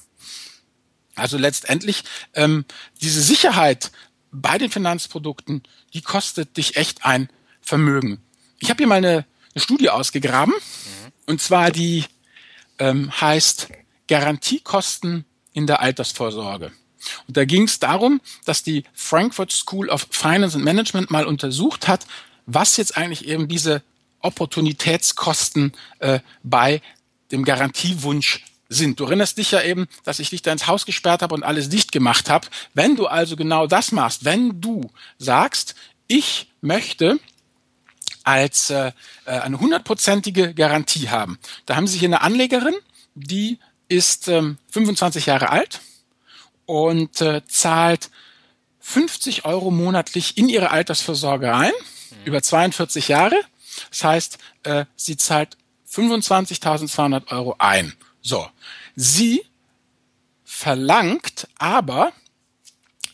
Also 1.15 1.37
letztendlich 1.37 2.03
ähm, 2.33 2.65
diese 3.01 3.21
Sicherheit 3.21 3.91
bei 4.31 4.57
den 4.57 4.71
Finanzprodukten, 4.71 5.61
die 5.93 6.01
kostet 6.01 6.57
dich 6.57 6.77
echt 6.77 7.05
ein 7.05 7.29
Vermögen. 7.61 8.21
Ich 8.59 8.69
habe 8.69 8.77
hier 8.77 8.87
mal 8.87 8.95
eine, 8.95 9.25
eine 9.53 9.61
Studie 9.61 9.89
ausgegraben. 9.89 10.53
Und 11.31 11.39
zwar 11.39 11.71
die 11.71 12.03
ähm, 12.77 13.09
heißt 13.21 13.69
Garantiekosten 14.09 15.23
in 15.53 15.65
der 15.65 15.79
Altersvorsorge. 15.79 16.73
Und 17.25 17.37
da 17.37 17.45
ging 17.45 17.63
es 17.63 17.79
darum, 17.79 18.19
dass 18.43 18.63
die 18.63 18.83
Frankfurt 18.93 19.53
School 19.53 19.87
of 19.87 20.07
Finance 20.11 20.57
and 20.57 20.65
Management 20.65 21.09
mal 21.09 21.25
untersucht 21.25 21.87
hat, 21.87 22.05
was 22.47 22.75
jetzt 22.75 22.97
eigentlich 22.97 23.29
eben 23.29 23.47
diese 23.47 23.81
Opportunitätskosten 24.19 25.71
äh, 25.99 26.19
bei 26.43 26.81
dem 27.31 27.45
Garantiewunsch 27.45 28.43
sind. 28.67 28.99
Du 28.99 29.05
erinnerst 29.05 29.37
dich 29.37 29.51
ja 29.51 29.61
eben, 29.61 29.87
dass 30.03 30.19
ich 30.19 30.31
dich 30.31 30.41
da 30.41 30.51
ins 30.51 30.67
Haus 30.67 30.85
gesperrt 30.85 31.21
habe 31.21 31.33
und 31.33 31.43
alles 31.43 31.69
dicht 31.69 31.93
gemacht 31.93 32.29
habe. 32.29 32.49
Wenn 32.73 32.97
du 32.97 33.07
also 33.07 33.37
genau 33.37 33.67
das 33.67 33.93
machst, 33.93 34.25
wenn 34.25 34.59
du 34.59 34.91
sagst, 35.17 35.75
ich 36.07 36.51
möchte 36.59 37.21
als 38.23 38.69
äh, 38.69 38.91
äh, 39.25 39.31
eine 39.31 39.59
hundertprozentige 39.59 40.53
Garantie 40.53 41.09
haben. 41.09 41.39
Da 41.65 41.75
haben 41.75 41.87
Sie 41.87 41.97
hier 41.97 42.09
eine 42.09 42.21
Anlegerin, 42.21 42.75
die 43.15 43.59
ist 43.87 44.27
ähm, 44.27 44.57
25 44.71 45.25
Jahre 45.25 45.49
alt 45.49 45.81
und 46.65 47.19
äh, 47.21 47.41
zahlt 47.47 48.09
50 48.79 49.45
Euro 49.45 49.71
monatlich 49.71 50.37
in 50.37 50.49
ihre 50.49 50.71
Altersvorsorge 50.71 51.53
ein, 51.53 51.71
mhm. 51.71 52.25
über 52.25 52.41
42 52.41 53.09
Jahre. 53.09 53.35
Das 53.89 54.03
heißt, 54.03 54.37
äh, 54.63 54.85
sie 54.95 55.17
zahlt 55.17 55.57
25.200 55.91 57.31
Euro 57.31 57.55
ein. 57.59 57.93
So, 58.21 58.47
sie 58.95 59.43
verlangt 60.43 61.47
aber 61.57 62.13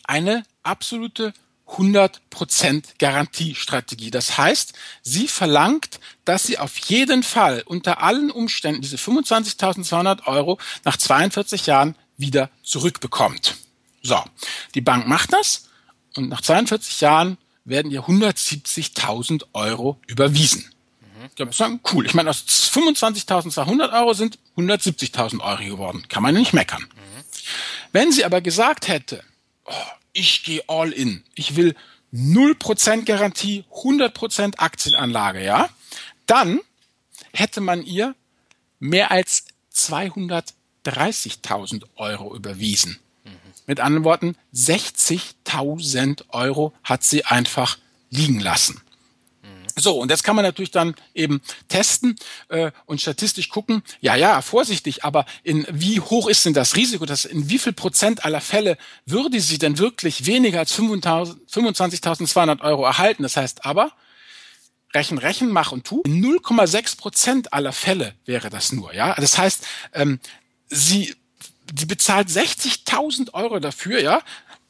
eine 0.04 0.44
absolute 0.64 1.34
100% 1.70 2.84
Garantiestrategie. 2.98 4.12
Das 4.12 4.38
heißt, 4.38 4.74
sie 5.02 5.28
verlangt, 5.28 6.00
dass 6.26 6.44
sie 6.44 6.58
auf 6.58 6.78
jeden 6.78 7.24
Fall 7.24 7.64
unter 7.66 8.02
allen 8.02 8.32
Umständen 8.32 8.82
diese 8.82 8.98
25.200 8.98 10.28
Euro 10.28 10.60
nach 10.86 10.98
42 10.98 11.66
Jahren 11.66 11.96
wieder 12.18 12.50
zurückbekommt. 12.64 13.56
So, 14.02 14.24
die 14.76 14.82
Bank 14.82 15.08
macht 15.08 15.34
das 15.34 15.70
und 16.16 16.30
nach 16.30 16.42
42 16.42 17.02
Jahren 17.02 17.38
werden 17.66 17.92
ihr 17.92 18.04
170.000 18.04 19.44
Euro 19.54 20.00
überwiesen. 20.08 20.72
Ich 21.36 21.46
muss 21.46 21.58
sagen, 21.58 21.82
cool. 21.92 22.06
Ich 22.06 22.14
meine, 22.14 22.30
aus 22.30 22.46
25.200 22.48 23.94
Euro 23.94 24.14
sind 24.14 24.40
170.000 24.56 25.42
Euro 25.42 25.64
geworden. 25.64 26.06
Kann 26.08 26.24
man 26.24 26.34
nicht 26.34 26.54
meckern. 26.54 26.82
Mhm. 26.82 27.24
Wenn 27.92 28.12
sie 28.12 28.24
aber 28.24 28.42
gesagt 28.42 28.88
hätte, 28.88 29.24
oh, 29.66 29.74
ich 30.18 30.44
gehe 30.44 30.64
all 30.68 30.92
in. 30.92 31.24
Ich 31.36 31.56
will 31.56 31.76
0% 32.14 33.06
Garantie, 33.06 33.64
100% 33.72 34.58
Aktienanlage, 34.58 35.44
ja? 35.44 35.70
Dann 36.26 36.60
hätte 37.34 37.62
man 37.62 37.84
ihr 37.84 38.16
mehr 38.80 39.12
als 39.12 39.46
230.000 39.76 41.84
Euro 41.96 42.36
überwiesen. 42.36 43.00
Mit 43.68 43.80
anderen 43.80 44.06
Worten, 44.06 44.36
60.000 44.56 46.24
Euro 46.30 46.74
hat 46.84 47.04
sie 47.04 47.26
einfach 47.26 47.78
liegen 48.10 48.40
lassen. 48.40 48.82
So, 49.80 50.00
und 50.00 50.10
jetzt 50.10 50.24
kann 50.24 50.36
man 50.36 50.44
natürlich 50.44 50.72
dann 50.72 50.96
eben 51.14 51.40
testen 51.68 52.16
äh, 52.50 52.72
und 52.86 53.00
statistisch 53.00 53.50
gucken, 53.50 53.84
ja, 54.02 54.16
ja, 54.16 54.42
vorsichtig, 54.42 55.04
aber 55.04 55.26
in 55.44 55.68
wie 55.70 56.00
hoch 56.00 56.28
ist 56.28 56.46
denn 56.46 56.54
das 56.54 56.76
Risiko, 56.76 57.06
dass 57.06 57.26
in 57.26 57.50
wie 57.50 57.60
viel 57.60 57.74
Prozent 57.74 58.26
aller 58.26 58.42
Fälle 58.42 58.78
würde 59.06 59.40
sie 59.40 59.60
denn 59.60 59.78
wirklich 59.78 60.26
weniger 60.26 60.60
als 60.60 60.74
25.200 60.74 62.62
Euro 62.62 62.86
erhalten? 62.86 63.22
Das 63.22 63.38
heißt 63.38 63.66
aber, 63.66 63.92
Rechen, 64.94 65.20
Rechen, 65.20 65.50
mach 65.50 65.72
und 65.72 65.86
tu. 65.86 66.02
In 66.06 66.26
0,6 66.26 66.98
Prozent 66.98 67.54
aller 67.54 67.74
Fälle 67.74 68.16
wäre 68.26 68.50
das 68.50 68.72
nur, 68.72 68.94
ja. 68.96 69.14
Das 69.14 69.38
heißt, 69.38 69.64
ähm, 69.94 70.20
sie, 70.70 71.14
sie 71.78 71.86
bezahlt 71.86 72.30
60.000 72.30 73.34
Euro 73.34 73.60
dafür, 73.60 74.02
ja, 74.02 74.24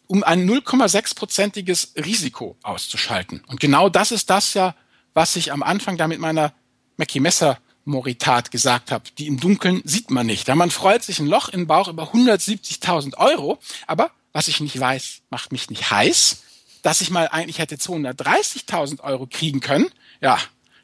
um 0.07 0.23
ein 0.23 0.49
0,6-prozentiges 0.49 1.93
Risiko 1.95 2.57
auszuschalten. 2.63 3.43
Und 3.47 3.59
genau 3.59 3.89
das 3.89 4.11
ist 4.11 4.29
das 4.29 4.53
ja, 4.53 4.75
was 5.17 5.35
ich 5.35 5.51
am 5.51 5.63
Anfang 5.63 5.97
da 5.97 6.07
mit 6.07 6.19
meiner 6.19 6.53
Mackie 6.95 7.19
Messer 7.19 7.57
Moritat 7.85 8.51
gesagt 8.51 8.91
habe. 8.91 9.05
Die 9.17 9.25
im 9.25 9.39
Dunkeln 9.39 9.81
sieht 9.83 10.11
man 10.11 10.27
nicht. 10.27 10.47
Ja, 10.47 10.53
man 10.53 10.69
freut 10.69 11.01
sich 11.01 11.19
ein 11.19 11.25
Loch 11.25 11.49
im 11.49 11.65
Bauch 11.65 11.87
über 11.87 12.13
170.000 12.13 13.17
Euro. 13.17 13.57
Aber 13.87 14.11
was 14.31 14.47
ich 14.47 14.59
nicht 14.59 14.79
weiß, 14.79 15.21
macht 15.31 15.51
mich 15.51 15.71
nicht 15.71 15.89
heiß. 15.89 16.43
Dass 16.83 17.01
ich 17.01 17.09
mal 17.09 17.29
eigentlich 17.29 17.57
hätte 17.57 17.77
230.000 17.77 19.01
Euro 19.01 19.25
kriegen 19.25 19.59
können. 19.59 19.87
Ja, 20.21 20.37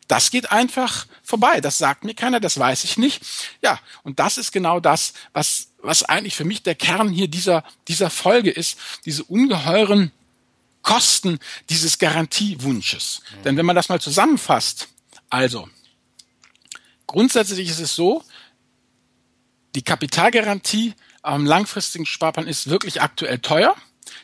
das 0.08 0.32
geht 0.32 0.52
einfach 0.52 1.06
vorbei. 1.22 1.62
Das 1.62 1.78
sagt 1.78 2.04
mir 2.04 2.16
keiner, 2.16 2.40
das 2.40 2.58
weiß 2.58 2.86
ich 2.86 2.98
nicht. 2.98 3.24
Ja, 3.62 3.80
und 4.02 4.18
das 4.18 4.40
ist 4.40 4.52
genau 4.52 4.80
das, 4.80 5.13
was, 5.34 5.68
was 5.84 6.02
eigentlich 6.02 6.36
für 6.36 6.44
mich 6.44 6.63
der 6.63 6.74
Kern 6.74 7.10
hier 7.10 7.28
dieser, 7.28 7.63
dieser 7.88 8.10
Folge 8.10 8.50
ist. 8.50 8.80
Diese 9.06 9.24
ungeheuren 9.25 10.12
Kosten 10.84 11.40
dieses 11.70 11.98
Garantiewunsches. 11.98 13.22
Mhm. 13.22 13.44
Denn 13.44 13.58
wenn 13.58 13.66
man 13.66 13.75
das 13.75 13.90
mal 13.90 14.00
zusammenfasst, 14.00 14.90
also 15.30 15.68
grundsätzlich 17.08 17.70
ist 17.70 17.80
es 17.80 17.96
so, 17.96 18.24
die 19.75 19.82
Kapitalgarantie 19.82 20.94
am 21.24 21.46
langfristigen 21.46 22.06
Sparplan 22.06 22.48
ist 22.48 22.70
wirklich 22.70 23.02
aktuell 23.02 23.40
teuer. 23.40 23.75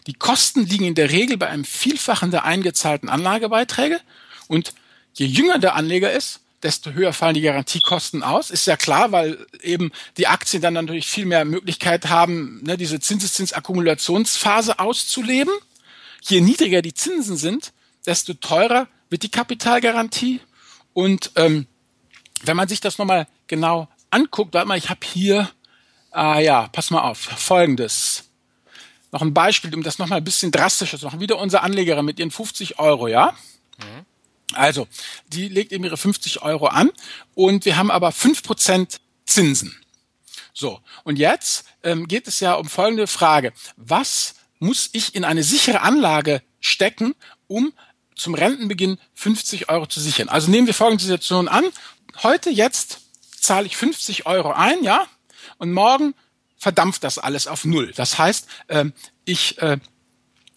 Die 0.05 0.13
Kosten 0.13 0.65
liegen 0.65 0.85
in 0.85 0.95
der 0.95 1.09
Regel 1.09 1.37
bei 1.37 1.47
einem 1.47 1.65
Vielfachen 1.65 2.29
der 2.29 2.43
eingezahlten 2.43 3.09
Anlagebeiträge. 3.09 3.99
Und 4.47 4.73
je 5.13 5.25
jünger 5.25 5.57
der 5.57 5.75
Anleger 5.75 6.11
ist, 6.11 6.41
desto 6.63 6.91
höher 6.91 7.13
fallen 7.13 7.35
die 7.35 7.41
Garantiekosten 7.41 8.21
aus. 8.21 8.49
Ist 8.49 8.67
ja 8.67 8.75
klar, 8.75 9.11
weil 9.11 9.45
eben 9.61 9.91
die 10.17 10.27
Aktien 10.27 10.61
dann 10.61 10.73
natürlich 10.73 11.07
viel 11.07 11.25
mehr 11.25 11.45
Möglichkeit 11.45 12.09
haben, 12.09 12.61
ne, 12.63 12.77
diese 12.77 12.99
Zinseszinsakkumulationsphase 12.99 14.79
auszuleben. 14.79 15.53
Je 16.21 16.41
niedriger 16.41 16.81
die 16.81 16.93
Zinsen 16.93 17.37
sind, 17.37 17.73
desto 18.05 18.33
teurer 18.33 18.87
wird 19.09 19.23
die 19.23 19.31
Kapitalgarantie. 19.31 20.41
Und 20.93 21.31
ähm, 21.35 21.67
wenn 22.43 22.57
man 22.57 22.67
sich 22.67 22.81
das 22.81 22.97
nochmal 22.97 23.27
genau 23.47 23.87
anguckt, 24.09 24.53
warte 24.53 24.67
mal, 24.67 24.77
ich 24.77 24.89
habe 24.89 25.05
hier, 25.05 25.49
ah 26.11 26.39
ja, 26.39 26.67
pass 26.69 26.91
mal 26.91 27.01
auf, 27.01 27.19
folgendes. 27.19 28.25
Noch 29.11 29.21
ein 29.21 29.33
Beispiel, 29.33 29.73
um 29.73 29.83
das 29.83 29.97
nochmal 29.97 30.19
ein 30.19 30.23
bisschen 30.23 30.51
drastischer 30.51 30.99
zu 30.99 31.05
machen. 31.05 31.19
Wieder 31.19 31.39
unsere 31.39 31.63
Anlegerin 31.63 32.05
mit 32.05 32.19
ihren 32.19 32.31
50 32.31 32.79
Euro, 32.79 33.07
ja? 33.07 33.33
Mhm. 33.77 34.05
Also, 34.53 34.87
die 35.27 35.47
legt 35.47 35.71
eben 35.71 35.83
ihre 35.83 35.97
50 35.97 36.41
Euro 36.41 36.67
an 36.67 36.91
und 37.35 37.65
wir 37.65 37.77
haben 37.77 37.91
aber 37.91 38.09
5% 38.09 38.99
Zinsen. 39.25 39.75
So, 40.53 40.81
und 41.03 41.17
jetzt 41.17 41.65
ähm, 41.83 42.07
geht 42.07 42.27
es 42.27 42.39
ja 42.39 42.55
um 42.55 42.67
folgende 42.67 43.07
Frage. 43.07 43.53
Was 43.77 44.35
muss 44.59 44.89
ich 44.91 45.15
in 45.15 45.23
eine 45.23 45.43
sichere 45.43 45.81
Anlage 45.81 46.41
stecken, 46.59 47.15
um 47.47 47.73
zum 48.15 48.33
Rentenbeginn 48.33 48.99
50 49.15 49.69
Euro 49.69 49.87
zu 49.87 49.99
sichern? 49.99 50.29
Also 50.29 50.51
nehmen 50.51 50.67
wir 50.67 50.73
folgende 50.73 51.03
Situation 51.03 51.47
an. 51.47 51.65
Heute, 52.21 52.49
jetzt 52.49 52.99
zahle 53.39 53.65
ich 53.65 53.77
50 53.77 54.25
Euro 54.25 54.51
ein, 54.51 54.83
ja, 54.83 55.07
und 55.57 55.71
morgen 55.71 56.13
verdampft 56.57 57.03
das 57.03 57.17
alles 57.17 57.47
auf 57.47 57.65
Null. 57.65 57.93
Das 57.95 58.17
heißt, 58.17 58.47
ähm, 58.67 58.93
ich 59.23 59.57
äh, 59.59 59.77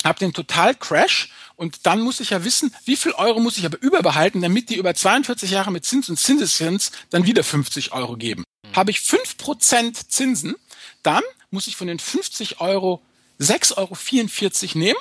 habe 0.05 0.19
den 0.19 0.33
Total-Crash 0.33 1.31
und 1.55 1.87
dann 1.87 2.01
muss 2.01 2.19
ich 2.21 2.31
ja 2.31 2.45
wissen, 2.45 2.75
wie 2.85 2.97
viel 2.97 3.13
Euro 3.13 3.39
muss 3.39 3.57
ich 3.57 3.65
aber 3.65 3.81
überbehalten, 3.81 4.43
damit 4.43 4.69
die 4.69 4.77
über 4.77 4.95
42 4.95 5.51
Jahre 5.53 5.71
mit 5.71 5.85
Zins 5.85 6.09
und 6.09 6.19
Zinseszins 6.19 6.91
dann 7.11 7.25
wieder 7.25 7.45
50 7.45 7.93
Euro 7.93 8.17
geben. 8.17 8.43
Mhm. 8.65 8.77
Habe 8.77 8.91
ich 8.91 8.99
5% 8.99 10.09
Zinsen, 10.09 10.57
dann 11.05 11.23
muss 11.51 11.69
ich 11.69 11.77
von 11.77 11.87
den 11.87 12.01
50 12.01 12.61
Euro 12.61 13.01
6,44 13.43 13.77
Euro 13.77 14.79
nehmen 14.79 14.99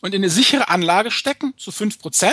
und 0.00 0.14
in 0.14 0.22
eine 0.22 0.30
sichere 0.30 0.68
Anlage 0.68 1.10
stecken 1.10 1.54
zu 1.56 1.70
5%. 1.70 2.32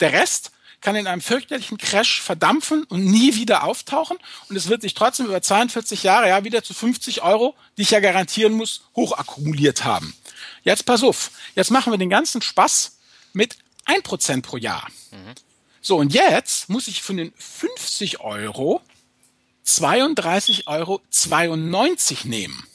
Der 0.00 0.12
Rest 0.12 0.52
kann 0.80 0.96
in 0.96 1.06
einem 1.06 1.20
fürchterlichen 1.20 1.78
Crash 1.78 2.20
verdampfen 2.20 2.84
und 2.84 3.04
nie 3.04 3.34
wieder 3.34 3.64
auftauchen. 3.64 4.18
Und 4.48 4.56
es 4.56 4.68
wird 4.68 4.82
sich 4.82 4.94
trotzdem 4.94 5.26
über 5.26 5.42
42 5.42 6.02
Jahre 6.02 6.28
ja 6.28 6.44
wieder 6.44 6.62
zu 6.62 6.74
50 6.74 7.22
Euro, 7.22 7.54
die 7.76 7.82
ich 7.82 7.90
ja 7.90 8.00
garantieren 8.00 8.52
muss, 8.52 8.82
hochakkumuliert 8.94 9.84
haben. 9.84 10.14
Jetzt 10.62 10.84
pass 10.84 11.02
auf. 11.02 11.30
Jetzt 11.54 11.70
machen 11.70 11.92
wir 11.92 11.98
den 11.98 12.10
ganzen 12.10 12.42
Spaß 12.42 12.98
mit 13.32 13.56
1% 13.86 14.42
pro 14.42 14.56
Jahr. 14.56 14.86
Mhm. 15.10 15.34
So, 15.80 15.96
und 15.96 16.12
jetzt 16.12 16.68
muss 16.68 16.88
ich 16.88 17.02
von 17.02 17.16
den 17.16 17.32
50 17.36 18.20
Euro 18.20 18.82
32,92 19.66 20.66
Euro 20.66 21.00
nehmen. 22.24 22.66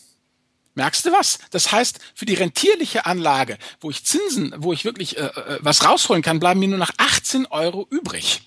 Merkst 0.75 1.05
du 1.05 1.11
was? 1.11 1.39
Das 1.51 1.71
heißt, 1.71 1.99
für 2.15 2.25
die 2.25 2.35
rentierliche 2.35 3.05
Anlage, 3.05 3.57
wo 3.81 3.89
ich 3.89 4.05
Zinsen, 4.05 4.53
wo 4.57 4.71
ich 4.71 4.85
wirklich 4.85 5.17
äh, 5.17 5.25
äh 5.25 5.59
was 5.61 5.85
rausholen 5.85 6.23
kann, 6.23 6.39
bleiben 6.39 6.59
mir 6.59 6.69
nur 6.69 6.77
noch 6.77 6.91
18 6.97 7.47
Euro 7.47 7.87
übrig. 7.89 8.41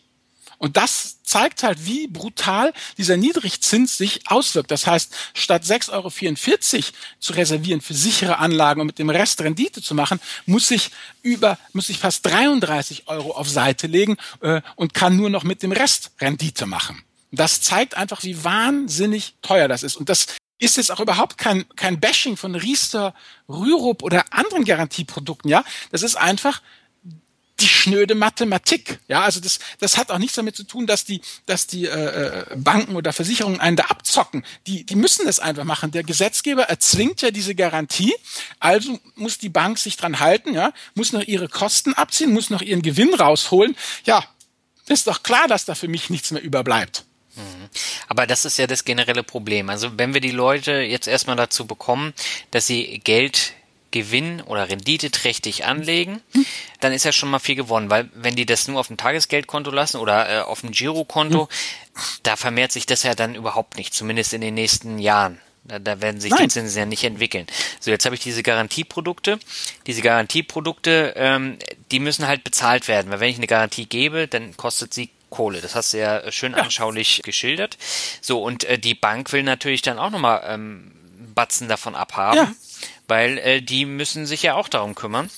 Und 0.58 0.76
das 0.76 1.22
zeigt 1.22 1.62
halt, 1.62 1.84
wie 1.84 2.06
brutal 2.06 2.72
dieser 2.96 3.16
Niedrigzins 3.16 3.98
sich 3.98 4.22
auswirkt. 4.30 4.70
Das 4.70 4.86
heißt, 4.86 5.14
statt 5.34 5.64
6,44 5.64 5.92
Euro 5.92 6.92
zu 7.18 7.32
reservieren 7.34 7.80
für 7.80 7.94
sichere 7.94 8.38
Anlagen 8.38 8.80
und 8.80 8.86
mit 8.86 8.98
dem 8.98 9.10
Rest 9.10 9.42
Rendite 9.42 9.82
zu 9.82 9.94
machen, 9.94 10.20
muss 10.46 10.70
ich 10.70 10.90
über, 11.22 11.58
muss 11.72 11.88
ich 11.88 11.98
fast 11.98 12.24
33 12.24 13.08
Euro 13.08 13.32
auf 13.32 13.48
Seite 13.48 13.86
legen 13.86 14.16
äh, 14.40 14.62
und 14.76 14.94
kann 14.94 15.16
nur 15.16 15.28
noch 15.28 15.44
mit 15.44 15.62
dem 15.62 15.72
Rest 15.72 16.12
Rendite 16.20 16.64
machen. 16.66 17.02
Das 17.30 17.60
zeigt 17.60 17.96
einfach, 17.96 18.22
wie 18.22 18.44
wahnsinnig 18.44 19.34
teuer 19.42 19.68
das 19.68 19.82
ist. 19.82 19.96
Und 19.96 20.08
das 20.08 20.26
ist 20.64 20.76
jetzt 20.76 20.90
auch 20.90 21.00
überhaupt 21.00 21.38
kein, 21.38 21.64
kein 21.76 22.00
Bashing 22.00 22.36
von 22.36 22.54
Riester, 22.54 23.14
Rürup 23.48 24.02
oder 24.02 24.24
anderen 24.32 24.64
Garantieprodukten, 24.64 25.50
ja. 25.50 25.64
Das 25.90 26.02
ist 26.02 26.16
einfach 26.16 26.60
die 27.60 27.68
schnöde 27.68 28.14
Mathematik. 28.14 28.98
Ja, 29.06 29.22
also 29.22 29.40
das, 29.40 29.58
das 29.78 29.96
hat 29.96 30.10
auch 30.10 30.18
nichts 30.18 30.34
damit 30.34 30.56
zu 30.56 30.64
tun, 30.64 30.86
dass 30.86 31.04
die, 31.04 31.20
dass 31.46 31.66
die 31.66 31.86
äh, 31.86 32.50
äh, 32.50 32.56
Banken 32.56 32.96
oder 32.96 33.12
Versicherungen 33.12 33.60
einen 33.60 33.76
da 33.76 33.84
abzocken. 33.84 34.44
Die, 34.66 34.84
die 34.84 34.96
müssen 34.96 35.26
das 35.26 35.38
einfach 35.38 35.64
machen. 35.64 35.92
Der 35.92 36.02
Gesetzgeber 36.02 36.64
erzwingt 36.64 37.22
ja 37.22 37.30
diese 37.30 37.54
Garantie, 37.54 38.14
also 38.58 38.98
muss 39.14 39.38
die 39.38 39.48
Bank 39.48 39.78
sich 39.78 39.96
dran 39.96 40.18
halten, 40.18 40.52
ja, 40.52 40.72
muss 40.94 41.12
noch 41.12 41.22
ihre 41.22 41.48
Kosten 41.48 41.94
abziehen, 41.94 42.32
muss 42.32 42.50
noch 42.50 42.62
ihren 42.62 42.82
Gewinn 42.82 43.14
rausholen. 43.14 43.76
Ja, 44.04 44.24
ist 44.88 45.06
doch 45.06 45.22
klar, 45.22 45.46
dass 45.46 45.64
da 45.64 45.74
für 45.74 45.88
mich 45.88 46.10
nichts 46.10 46.30
mehr 46.32 46.42
überbleibt. 46.42 47.04
Mhm. 47.36 47.68
Aber 48.08 48.26
das 48.26 48.44
ist 48.44 48.58
ja 48.58 48.66
das 48.66 48.84
generelle 48.84 49.22
Problem. 49.22 49.70
Also 49.70 49.98
wenn 49.98 50.14
wir 50.14 50.20
die 50.20 50.30
Leute 50.30 50.72
jetzt 50.72 51.08
erstmal 51.08 51.36
dazu 51.36 51.66
bekommen, 51.66 52.14
dass 52.50 52.66
sie 52.66 53.00
Geld 53.02 53.54
Gewinn 53.94 54.40
oder 54.40 54.68
Rendite 54.68 55.12
trächtig 55.12 55.66
anlegen, 55.66 56.20
dann 56.80 56.92
ist 56.92 57.04
ja 57.04 57.12
schon 57.12 57.30
mal 57.30 57.38
viel 57.38 57.54
gewonnen, 57.54 57.90
weil 57.90 58.10
wenn 58.12 58.34
die 58.34 58.44
das 58.44 58.66
nur 58.66 58.80
auf 58.80 58.88
dem 58.88 58.96
Tagesgeldkonto 58.96 59.70
lassen 59.70 59.98
oder 59.98 60.28
äh, 60.28 60.40
auf 60.40 60.62
dem 60.62 60.72
Girokonto, 60.72 61.48
da 62.24 62.34
vermehrt 62.34 62.72
sich 62.72 62.86
das 62.86 63.04
ja 63.04 63.14
dann 63.14 63.36
überhaupt 63.36 63.76
nicht, 63.76 63.94
zumindest 63.94 64.32
in 64.32 64.40
den 64.40 64.54
nächsten 64.54 64.98
Jahren. 64.98 65.40
Da, 65.62 65.78
da 65.78 66.02
werden 66.02 66.20
sich 66.20 66.32
Nein. 66.32 66.42
die 66.42 66.48
Zinsen 66.48 66.76
ja 66.76 66.86
nicht 66.86 67.04
entwickeln. 67.04 67.46
So, 67.78 67.92
jetzt 67.92 68.04
habe 68.04 68.16
ich 68.16 68.20
diese 68.20 68.42
Garantieprodukte. 68.42 69.38
Diese 69.86 70.02
Garantieprodukte, 70.02 71.14
ähm, 71.16 71.58
die 71.92 72.00
müssen 72.00 72.26
halt 72.26 72.42
bezahlt 72.42 72.88
werden, 72.88 73.12
weil 73.12 73.20
wenn 73.20 73.30
ich 73.30 73.36
eine 73.36 73.46
Garantie 73.46 73.86
gebe, 73.86 74.26
dann 74.26 74.56
kostet 74.56 74.92
sie 74.92 75.08
Kohle. 75.34 75.60
Das 75.60 75.74
hast 75.74 75.92
du 75.92 75.98
ja 75.98 76.30
schön 76.30 76.52
ja. 76.52 76.58
anschaulich 76.58 77.22
geschildert. 77.22 77.76
So, 78.20 78.42
und 78.42 78.64
äh, 78.64 78.78
die 78.78 78.94
Bank 78.94 79.32
will 79.32 79.42
natürlich 79.42 79.82
dann 79.82 79.98
auch 79.98 80.10
nochmal 80.10 80.42
ähm, 80.46 80.92
Batzen 81.34 81.68
davon 81.68 81.94
abhaben. 81.94 82.36
Ja 82.36 82.54
weil 83.08 83.38
äh, 83.38 83.62
die 83.62 83.86
müssen 83.86 84.26
sich 84.26 84.42
ja 84.42 84.54
auch 84.54 84.68
darum 84.68 84.94
kümmern. 84.94 85.30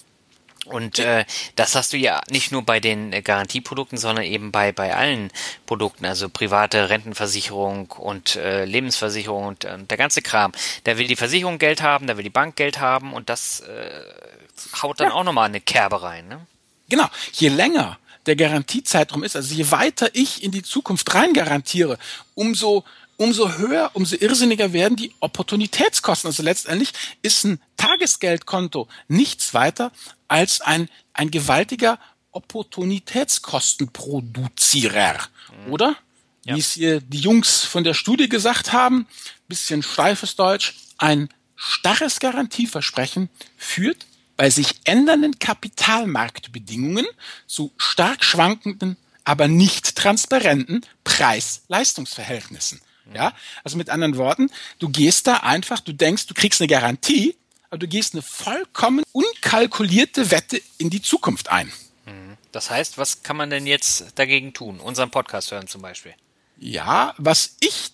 Und 0.65 0.99
äh, 0.99 1.25
das 1.55 1.77
hast 1.77 1.93
du 1.93 1.97
ja 1.97 2.21
nicht 2.29 2.51
nur 2.51 2.63
bei 2.63 2.81
den 2.81 3.13
äh, 3.13 3.23
Garantieprodukten, 3.23 3.99
sondern 3.99 4.25
eben 4.25 4.51
bei 4.51 4.73
bei 4.73 4.97
allen 4.97 5.31
Produkten, 5.65 6.05
also 6.05 6.29
private 6.29 6.91
Rentenversicherung 6.91 7.93
und 7.93 8.35
äh, 8.35 8.65
Lebensversicherung 8.65 9.47
und 9.47 9.65
äh, 9.65 9.79
der 9.79 9.97
ganze 9.97 10.23
Kram. 10.23 10.51
Da 10.83 10.99
will 10.99 11.07
die 11.07 11.15
Versicherung 11.15 11.59
Geld 11.59 11.83
haben, 11.83 12.09
da 12.09 12.17
will 12.17 12.25
die 12.25 12.31
Bank 12.31 12.57
Geld 12.57 12.81
haben 12.81 13.13
und 13.13 13.31
das 13.31 13.61
äh, 13.61 14.03
haut 14.83 14.99
dann 14.99 15.11
ja. 15.11 15.15
auch 15.15 15.23
nochmal 15.23 15.47
eine 15.49 15.61
Kerbe 15.61 16.03
rein. 16.03 16.27
Ne? 16.27 16.45
Genau. 16.89 17.07
Je 17.33 17.49
länger 17.49 17.99
der 18.27 18.37
Garantiezeitraum 18.37 19.25
ist, 19.25 19.37
also 19.37 19.55
je 19.55 19.71
weiter 19.71 20.11
ich 20.13 20.43
in 20.43 20.51
die 20.51 20.63
Zukunft 20.63 21.15
rein 21.15 21.33
garantiere, 21.33 21.97
umso 22.35 22.85
umso 23.17 23.57
höher, 23.57 23.91
umso 23.95 24.15
irrsinniger 24.17 24.75
werden 24.75 24.97
die 24.97 25.15
Opportunitätskosten. 25.21 26.29
Also 26.29 26.43
letztendlich 26.43 26.93
ist 27.23 27.45
ein 27.45 27.61
Tagesgeldkonto 27.77 28.89
nichts 29.09 29.55
weiter 29.55 29.91
als 30.29 30.61
ein, 30.61 30.91
ein 31.15 31.31
gewaltiger 31.31 31.99
Opportunitätskostenproduzierer, 32.33 35.17
mhm. 35.67 35.73
oder? 35.73 35.97
Ja. 36.45 36.55
Wie 36.55 36.61
es 36.61 36.73
hier 36.73 37.01
die 37.01 37.21
Jungs 37.21 37.63
von 37.63 37.85
der 37.85 37.95
Studie 37.95 38.29
gesagt 38.29 38.73
haben, 38.73 39.07
bisschen 39.49 39.83
steifes 39.83 40.37
Deutsch, 40.37 40.75
ein 40.99 41.31
starres 41.57 42.21
Garantieversprechen 42.21 43.31
führt 43.57 44.07
bei 44.37 44.51
sich 44.51 44.75
ändernden 44.85 45.39
Kapitalmarktbedingungen 45.39 47.07
zu 47.47 47.73
stark 47.77 48.25
schwankenden, 48.25 48.97
aber 49.25 49.49
nicht 49.49 49.97
transparenten 49.97 50.85
Preis-Leistungsverhältnissen. 51.05 52.81
Ja, 53.15 53.33
also 53.63 53.77
mit 53.77 53.89
anderen 53.89 54.17
Worten, 54.17 54.51
du 54.81 54.89
gehst 54.89 55.29
da 55.29 55.37
einfach, 55.37 55.79
du 55.79 55.93
denkst, 55.93 56.27
du 56.27 56.35
kriegst 56.35 56.61
eine 56.61 56.69
Garantie, 56.69 57.37
aber 57.71 57.79
du 57.79 57.87
gehst 57.87 58.15
eine 58.15 58.23
vollkommen 58.23 59.05
unkalkulierte 59.13 60.31
Wette 60.33 60.61
in 60.79 60.91
die 60.91 61.03
Zukunft 61.03 61.49
ein. 61.49 61.73
Mhm. 62.05 62.37
Das 62.51 62.71
heißt, 62.71 62.99
was 62.99 63.23
kann 63.23 63.37
man 63.37 63.51
denn 63.51 63.67
jetzt 63.67 64.07
dagegen 64.17 64.53
tun? 64.53 64.81
Unseren 64.81 65.11
Podcast 65.11 65.53
hören 65.53 65.69
zum 65.69 65.83
Beispiel. 65.83 66.15
Ja, 66.59 67.15
was 67.19 67.57
ich 67.61 67.93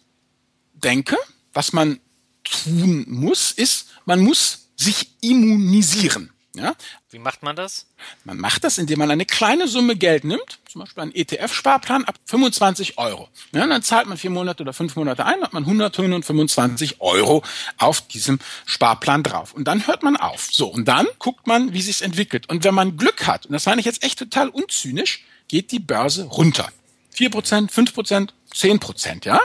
denke, 0.73 1.17
was 1.53 1.73
man 1.73 2.01
tun 2.45 3.05
muss, 3.09 3.53
ist, 3.53 3.89
man 4.05 4.21
muss 4.21 4.62
sich 4.83 5.11
immunisieren. 5.21 6.31
Ja? 6.55 6.75
Wie 7.11 7.19
macht 7.19 7.43
man 7.43 7.57
das? 7.57 7.87
Man 8.25 8.37
macht 8.37 8.65
das, 8.65 8.77
indem 8.77 8.99
man 8.99 9.11
eine 9.11 9.25
kleine 9.25 9.69
Summe 9.69 9.97
Geld 9.97 10.25
nimmt, 10.25 10.59
zum 10.71 10.83
Beispiel 10.83 11.03
einen 11.03 11.15
ETF-Sparplan 11.15 12.05
ab 12.05 12.17
25 12.27 12.99
Euro. 12.99 13.29
Ja, 13.53 13.67
dann 13.67 13.83
zahlt 13.83 14.07
man 14.07 14.19
vier 14.19 14.29
Monate 14.29 14.63
oder 14.63 14.75
fünf 14.75 14.95
Monate 14.97 15.25
ein, 15.25 15.41
hat 15.41 15.55
man 15.55 15.65
125 15.65 17.01
Euro 17.01 17.43
auf 17.79 18.03
diesem 18.03 18.39
Sparplan 18.67 19.23
drauf. 19.23 19.55
Und 19.55 19.65
dann 19.65 19.87
hört 19.87 20.03
man 20.03 20.17
auf. 20.17 20.51
So, 20.53 20.67
und 20.67 20.87
dann 20.87 21.07
guckt 21.19 21.47
man, 21.47 21.73
wie 21.73 21.81
sich's 21.81 22.03
entwickelt. 22.03 22.51
Und 22.51 22.65
wenn 22.65 22.75
man 22.75 22.99
Glück 22.99 23.27
hat, 23.27 23.47
und 23.47 23.53
das 23.53 23.65
meine 23.65 23.81
ich 23.81 23.87
jetzt 23.87 24.03
echt 24.03 24.19
total 24.19 24.51
unzynisch, 24.51 25.25
geht 25.49 25.73
die 25.73 25.79
Börse 25.81 26.25
runter. 26.25 26.71
Vier 27.11 27.31
Prozent, 27.31 27.73
fünf 27.73 27.95
Prozent, 27.95 28.35
zehn 28.53 28.79
Prozent, 28.79 29.25
ja? 29.25 29.41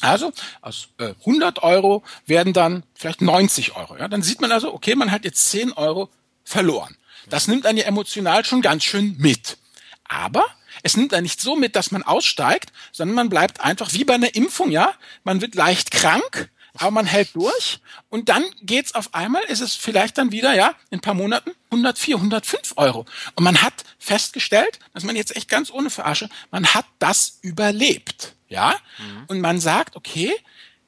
Also 0.00 0.32
aus 0.60 0.88
äh, 0.98 1.14
100 1.20 1.62
Euro 1.62 2.02
werden 2.26 2.52
dann 2.52 2.82
vielleicht 2.94 3.22
90 3.22 3.76
Euro. 3.76 3.96
Ja? 3.96 4.08
Dann 4.08 4.22
sieht 4.22 4.40
man 4.40 4.52
also, 4.52 4.72
okay, 4.74 4.94
man 4.94 5.10
hat 5.10 5.24
jetzt 5.24 5.50
10 5.50 5.72
Euro 5.72 6.10
verloren. 6.44 6.96
Das 7.28 7.48
nimmt 7.48 7.66
einen 7.66 7.78
ja 7.78 7.84
emotional 7.84 8.44
schon 8.44 8.62
ganz 8.62 8.84
schön 8.84 9.16
mit. 9.18 9.58
Aber 10.04 10.44
es 10.82 10.96
nimmt 10.96 11.14
einen 11.14 11.24
nicht 11.24 11.40
so 11.40 11.56
mit, 11.56 11.74
dass 11.74 11.90
man 11.90 12.02
aussteigt, 12.02 12.72
sondern 12.92 13.14
man 13.14 13.28
bleibt 13.28 13.60
einfach 13.60 13.92
wie 13.92 14.04
bei 14.04 14.14
einer 14.14 14.34
Impfung, 14.34 14.70
ja. 14.70 14.92
Man 15.24 15.40
wird 15.40 15.54
leicht 15.54 15.90
krank, 15.90 16.50
aber 16.74 16.90
man 16.90 17.06
hält 17.06 17.34
durch 17.34 17.80
und 18.08 18.28
dann 18.28 18.44
geht's 18.62 18.94
auf 18.94 19.14
einmal, 19.14 19.42
ist 19.44 19.60
es 19.60 19.74
vielleicht 19.74 20.18
dann 20.18 20.30
wieder, 20.30 20.54
ja, 20.54 20.74
in 20.90 20.98
ein 20.98 21.00
paar 21.00 21.14
Monaten 21.14 21.50
104, 21.70 22.16
105 22.16 22.74
Euro. 22.76 23.06
Und 23.34 23.42
man 23.44 23.62
hat 23.62 23.84
festgestellt, 23.98 24.78
dass 24.92 25.04
man 25.04 25.16
jetzt 25.16 25.34
echt 25.34 25.48
ganz 25.48 25.70
ohne 25.70 25.90
Verarsche, 25.90 26.28
man 26.50 26.66
hat 26.66 26.86
das 26.98 27.38
überlebt. 27.42 28.35
Ja, 28.48 28.74
mhm. 28.98 29.24
und 29.28 29.40
man 29.40 29.60
sagt, 29.60 29.96
okay, 29.96 30.32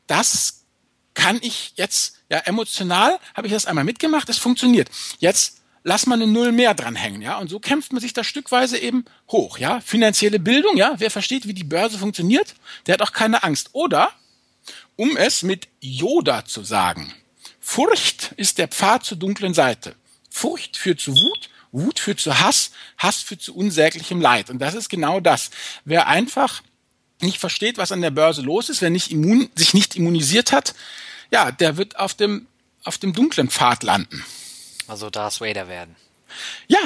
das 0.07 0.64
kann 1.14 1.38
ich 1.42 1.73
jetzt, 1.77 2.21
ja, 2.31 2.38
emotional 2.38 3.18
habe 3.35 3.47
ich 3.47 3.53
das 3.53 3.66
einmal 3.66 3.85
mitgemacht, 3.85 4.29
es 4.29 4.38
funktioniert. 4.38 4.88
Jetzt 5.18 5.62
lass 5.83 6.07
mal 6.07 6.14
eine 6.14 6.27
Null 6.27 6.53
mehr 6.53 6.75
dranhängen, 6.75 7.23
ja, 7.23 7.38
und 7.38 7.49
so 7.49 7.59
kämpft 7.59 7.92
man 7.92 8.01
sich 8.01 8.12
da 8.12 8.23
stückweise 8.23 8.79
eben 8.79 9.05
hoch, 9.31 9.59
ja. 9.59 9.81
Finanzielle 9.81 10.38
Bildung, 10.38 10.77
ja, 10.77 10.94
wer 10.99 11.11
versteht, 11.11 11.47
wie 11.47 11.55
die 11.55 11.64
Börse 11.64 11.99
funktioniert, 11.99 12.55
der 12.87 12.94
hat 12.94 13.03
auch 13.03 13.12
keine 13.12 13.42
Angst. 13.42 13.71
Oder, 13.73 14.11
um 14.97 15.16
es 15.16 15.42
mit 15.42 15.68
Yoda 15.81 16.44
zu 16.44 16.62
sagen, 16.62 17.12
Furcht 17.61 18.33
ist 18.37 18.59
der 18.59 18.68
Pfad 18.68 19.05
zur 19.05 19.18
dunklen 19.18 19.55
Seite. 19.55 19.94
Furcht 20.31 20.77
führt 20.77 21.01
zu 21.01 21.12
Wut, 21.12 21.51
Wut 21.73 21.99
führt 21.99 22.21
zu 22.21 22.40
Hass, 22.40 22.71
Hass 22.97 23.21
führt 23.21 23.42
zu 23.42 23.55
unsäglichem 23.55 24.21
Leid. 24.21 24.51
Und 24.51 24.59
das 24.59 24.75
ist 24.75 24.88
genau 24.88 25.21
das. 25.21 25.51
Wer 25.85 26.07
einfach 26.07 26.62
nicht 27.21 27.39
versteht, 27.39 27.79
was 27.79 27.93
an 27.93 28.01
der 28.01 28.11
Börse 28.11 28.43
los 28.43 28.69
ist, 28.69 28.83
wer 28.83 28.91
nicht 28.91 29.11
immun, 29.11 29.51
sich 29.55 29.75
nicht 29.75 29.97
immunisiert 29.97 30.53
hat, 30.53 30.75
ja, 31.31 31.51
der 31.51 31.77
wird 31.77 31.99
auf 31.99 32.15
dem, 32.15 32.47
auf 32.85 32.99
dem 32.99 33.13
dunklen 33.13 33.51
Pfad 33.51 33.83
landen. 33.83 34.25
Also 34.87 35.11
Darth 35.11 35.41
Vader 35.41 35.69
werden. 35.69 35.97
Ja. 36.67 36.81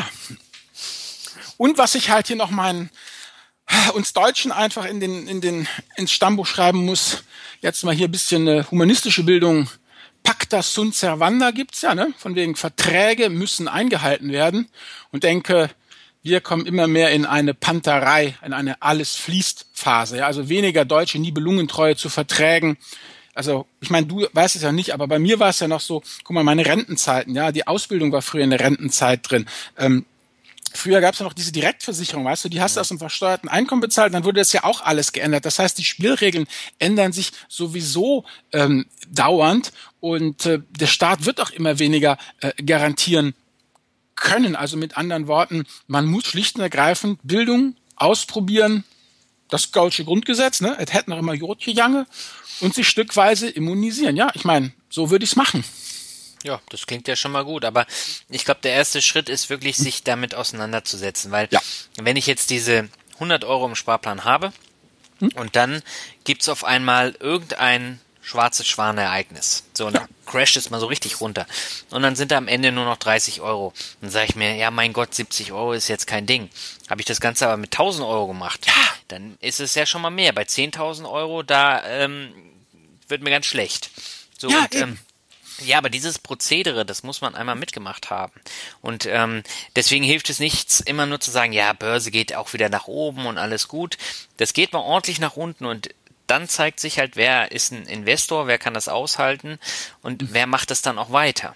Und 1.57 1.79
was 1.79 1.95
ich 1.95 2.11
halt 2.11 2.27
hier 2.27 2.37
noch 2.37 2.51
meinen, 2.51 2.91
uns 3.95 4.13
Deutschen 4.13 4.53
einfach 4.53 4.85
in 4.85 5.01
den, 5.01 5.29
in 5.29 5.41
den, 5.41 5.69
ins 5.97 6.13
Stammbuch 6.13 6.47
schreiben 6.47 6.85
muss, 6.85 7.23
jetzt 7.61 7.85
mal 7.85 7.95
hier 7.95 8.09
ein 8.09 8.13
bisschen 8.13 8.49
eine 8.49 8.71
humanistische 8.71 9.23
Bildung. 9.23 9.69
Pacta 10.23 10.63
sunt 10.63 10.95
servanda 10.95 11.51
gibt's 11.51 11.83
ja, 11.83 11.95
ne? 11.95 12.13
Von 12.17 12.35
wegen 12.35 12.55
Verträge 12.55 13.29
müssen 13.29 13.69
eingehalten 13.69 14.31
werden. 14.31 14.69
Und 15.11 15.25
denke, 15.25 15.71
wir 16.23 16.41
kommen 16.41 16.67
immer 16.67 16.87
mehr 16.87 17.11
in 17.11 17.27
eine 17.27 17.55
Panterei, 17.55 18.37
in 18.45 18.53
eine 18.53 18.81
alles 18.81 19.17
fließt 19.17 19.67
Phase. 19.73 20.19
Ja? 20.19 20.27
Also 20.27 20.49
weniger 20.49 20.85
deutsche 20.85 21.19
Nibelungentreue 21.19 21.97
zu 21.97 22.09
Verträgen. 22.09 22.77
Also 23.35 23.67
ich 23.81 23.91
meine, 23.91 24.07
du 24.07 24.27
weißt 24.33 24.57
es 24.57 24.63
ja 24.63 24.73
nicht, 24.73 24.93
aber 24.93 25.09
bei 25.09 25.19
mir 25.19 25.41
war 25.41 25.49
es 25.49 25.61
ja 25.61 25.69
noch 25.69 25.81
so, 25.81 26.03
guck 26.23 26.35
mal, 26.35 26.45
meine 26.45 26.67
Rentenzeiten, 26.67 27.35
ja, 27.35 27.51
die 27.51 27.67
Ausbildung 27.67 28.13
war 28.13 28.23
früher 28.23 28.45
in 28.45 28.51
der 28.51 28.61
Rentenzeit 28.61 29.29
drin. 29.29 29.47
Ähm, 29.79 30.05
Früher 30.75 31.01
gab 31.01 31.13
es 31.13 31.21
ja 31.21 31.27
noch 31.27 31.35
diese 31.35 31.53
Direktversicherung, 31.53 32.25
weißt 32.25 32.47
du, 32.47 32.49
die 32.49 32.63
hast 32.63 32.77
du 32.77 32.81
aus 32.81 32.89
dem 32.89 32.99
versteuerten 32.99 33.49
Einkommen 33.49 33.83
bezahlt, 33.83 34.15
dann 34.15 34.25
wurde 34.25 34.41
das 34.41 34.53
ja 34.53 34.65
auch 34.65 34.81
alles 34.81 35.13
geändert. 35.13 35.45
Das 35.45 35.59
heißt, 35.59 35.77
die 35.77 35.85
Spielregeln 35.85 36.47
ändern 36.79 37.13
sich 37.13 37.33
sowieso 37.49 38.25
ähm, 38.53 38.87
dauernd 39.11 39.73
und 40.01 40.47
äh, 40.47 40.61
der 40.71 40.87
Staat 40.87 41.27
wird 41.27 41.41
auch 41.41 41.51
immer 41.51 41.79
weniger 41.79 42.17
äh, 42.41 42.53
garantieren 42.63 43.35
können. 44.23 44.57
Also 44.57 44.77
mit 44.77 44.97
anderen 44.97 45.27
Worten, 45.27 45.67
man 45.87 46.07
muss 46.07 46.25
schlicht 46.25 46.57
und 46.57 46.63
ergreifend 46.63 47.21
Bildung 47.23 47.77
ausprobieren, 47.97 48.85
das 49.49 49.71
Gaulsche 49.71 50.05
Grundgesetz, 50.05 50.63
ne? 50.63 50.77
Es 50.79 50.95
hätten 50.95 51.11
noch 51.11 51.19
immer 51.19 51.35
Jodje 51.35 51.75
Jange 51.75 52.07
und 52.61 52.75
sich 52.75 52.89
stückweise 52.89 53.51
immunisieren. 53.51 54.17
Ja, 54.17 54.31
ich 54.33 54.45
meine, 54.45 54.73
so 54.89 55.11
würde 55.11 55.25
ich 55.25 55.33
es 55.33 55.37
machen. 55.37 55.63
Ja, 56.43 56.61
das 56.71 56.87
klingt 56.87 57.07
ja 57.07 57.17
schon 57.17 57.33
mal 57.33 57.45
gut, 57.45 57.65
aber 57.65 57.87
ich 58.29 58.45
glaube, 58.45 58.61
der 58.63 58.73
erste 58.73 59.03
Schritt 59.03 59.29
ist 59.29 59.51
wirklich, 59.51 59.77
sich 59.77 60.03
damit 60.03 60.35
auseinanderzusetzen, 60.35 61.31
weil 61.31 61.49
ja. 61.51 61.61
wenn 61.97 62.17
ich 62.17 62.27
jetzt 62.27 62.51
diese 62.51 62.89
100 63.15 63.45
Euro 63.45 63.67
im 63.67 63.77
Sparplan 63.77 64.25
habe 64.25 64.53
hm? 65.19 65.31
und 65.35 65.55
dann 65.55 65.83
gibt's 66.25 66.49
auf 66.49 66.65
einmal 66.65 67.15
irgendein 67.21 68.01
schwarzes 68.23 68.67
Schwanereignis. 68.67 69.65
So, 69.75 69.87
und 69.87 69.95
dann 69.95 70.09
crasht 70.25 70.57
es 70.57 70.71
mal 70.71 70.81
so 70.81 70.87
richtig 70.87 71.21
runter. 71.21 71.47
Und 71.91 72.03
dann 72.03 72.17
sind 72.17 72.31
da 72.31 72.39
am 72.39 72.49
Ende 72.49 72.73
nur 72.73 72.85
noch 72.85 72.97
30 72.97 73.41
Euro. 73.41 73.75
Dann 74.01 74.11
sage 74.11 74.27
ich 74.31 74.37
mir, 74.37 74.55
ja, 74.55 74.71
mein 74.71 74.93
Gott, 74.93 75.15
70 75.15 75.53
Euro 75.53 75.73
ist 75.73 75.89
jetzt 75.89 76.07
kein 76.07 76.27
Ding. 76.27 76.49
Habe 76.89 77.01
ich 77.01 77.07
das 77.07 77.21
Ganze 77.21 77.47
aber 77.47 77.57
mit 77.57 77.75
1000 77.75 78.07
Euro 78.07 78.29
gemacht, 78.29 78.67
ja. 78.67 78.73
dann 79.09 79.37
ist 79.41 79.61
es 79.61 79.75
ja 79.75 79.85
schon 79.85 80.03
mal 80.03 80.11
mehr. 80.11 80.33
Bei 80.33 80.43
10.000 80.43 81.11
Euro, 81.11 81.43
da 81.43 81.85
ähm, 81.85 82.33
wird 83.09 83.23
mir 83.23 83.31
ganz 83.31 83.47
schlecht. 83.47 83.91
So, 84.39 84.49
ja, 84.49 84.61
und, 84.61 84.75
ähm, 84.75 84.99
ja, 85.61 85.79
aber 85.79 85.91
dieses 85.91 86.19
Prozedere, 86.19 86.85
das 86.85 87.03
muss 87.03 87.21
man 87.21 87.35
einmal 87.35 87.55
mitgemacht 87.55 88.11
haben. 88.11 88.33
Und 88.81 89.07
ähm, 89.07 89.43
deswegen 89.77 90.05
hilft 90.05 90.31
es 90.31 90.39
nichts, 90.39 90.81
immer 90.81 91.07
nur 91.07 91.21
zu 91.21 91.31
sagen, 91.31 91.53
ja, 91.53 91.73
Börse 91.73 92.11
geht 92.11 92.35
auch 92.35 92.53
wieder 92.53 92.69
nach 92.69 92.87
oben 92.87 93.27
und 93.27 93.39
alles 93.39 93.69
gut. 93.69 93.99
Das 94.37 94.55
geht 94.55 94.73
mal 94.73 94.81
ordentlich 94.81 95.21
nach 95.21 95.37
unten 95.37 95.67
und 95.67 95.91
dann 96.33 96.49
zeigt 96.49 96.81
sich 96.81 96.99
halt, 96.99 97.15
wer 97.15 97.53
ist 97.53 97.73
ein 97.73 97.85
Investor, 97.85 98.47
wer 98.47 98.57
kann 98.57 98.73
das 98.73 98.89
aushalten 98.89 99.59
und 100.01 100.23
mhm. 100.23 100.29
wer 100.33 100.47
macht 100.47 100.71
das 100.71 100.81
dann 100.81 100.99
auch 100.99 101.13
weiter. 101.13 101.55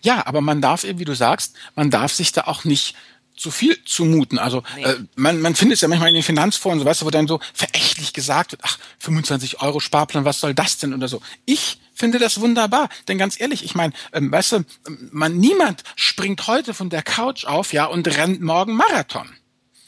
Ja, 0.00 0.26
aber 0.26 0.40
man 0.40 0.60
darf 0.60 0.82
eben, 0.82 0.98
wie 0.98 1.04
du 1.04 1.14
sagst, 1.14 1.54
man 1.76 1.88
darf 1.88 2.12
sich 2.12 2.32
da 2.32 2.42
auch 2.42 2.64
nicht 2.64 2.96
zu 3.36 3.52
viel 3.52 3.82
zumuten. 3.84 4.40
Also 4.40 4.64
nee. 4.74 4.82
äh, 4.82 4.96
man, 5.14 5.40
man 5.40 5.54
findet 5.54 5.76
es 5.76 5.82
ja 5.82 5.88
manchmal 5.88 6.08
in 6.08 6.16
den 6.16 6.24
Finanzforen, 6.24 6.80
so 6.80 6.84
weißt 6.84 7.02
du, 7.02 7.06
wo 7.06 7.10
dann 7.10 7.28
so 7.28 7.38
verächtlich 7.54 8.12
gesagt 8.12 8.50
wird, 8.50 8.62
ach, 8.64 8.76
25 8.98 9.62
Euro 9.62 9.78
Sparplan, 9.78 10.24
was 10.24 10.40
soll 10.40 10.52
das 10.52 10.78
denn 10.78 10.92
oder 10.92 11.06
so. 11.06 11.22
Ich 11.44 11.78
finde 11.94 12.18
das 12.18 12.40
wunderbar, 12.40 12.88
denn 13.06 13.18
ganz 13.18 13.40
ehrlich, 13.40 13.64
ich 13.64 13.76
meine, 13.76 13.92
ähm, 14.12 14.32
weißt 14.32 14.52
du, 14.52 14.64
man 15.12 15.36
niemand 15.36 15.84
springt 15.94 16.48
heute 16.48 16.74
von 16.74 16.90
der 16.90 17.04
Couch 17.04 17.44
auf, 17.44 17.72
ja, 17.72 17.84
und 17.84 18.08
rennt 18.08 18.40
morgen 18.40 18.74
Marathon. 18.74 19.32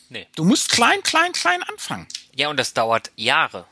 Nee. 0.09 0.29
Du 0.37 0.45
musst 0.45 0.71
klein, 0.71 1.03
klein, 1.03 1.33
klein 1.33 1.65
anfangen. 1.65 2.07
Ja, 2.37 2.49
und 2.49 2.59
das 2.59 2.75
dauert 2.75 3.11
Jahre. 3.17 3.67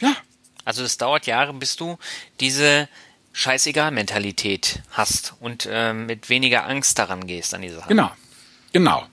Ja. 0.00 0.16
Also 0.64 0.82
es 0.82 0.96
dauert 0.98 1.26
Jahre, 1.26 1.52
bis 1.52 1.76
du 1.76 1.98
diese 2.40 2.88
Scheißegal-Mentalität 3.32 4.80
hast 4.90 5.34
und 5.40 5.68
äh, 5.70 5.92
mit 5.92 6.28
weniger 6.28 6.66
Angst 6.66 6.98
daran 6.98 7.26
gehst 7.26 7.52
an 7.52 7.62
die 7.62 7.68
Sache. 7.68 7.88
Genau, 7.88 8.10
genau. 8.72 9.06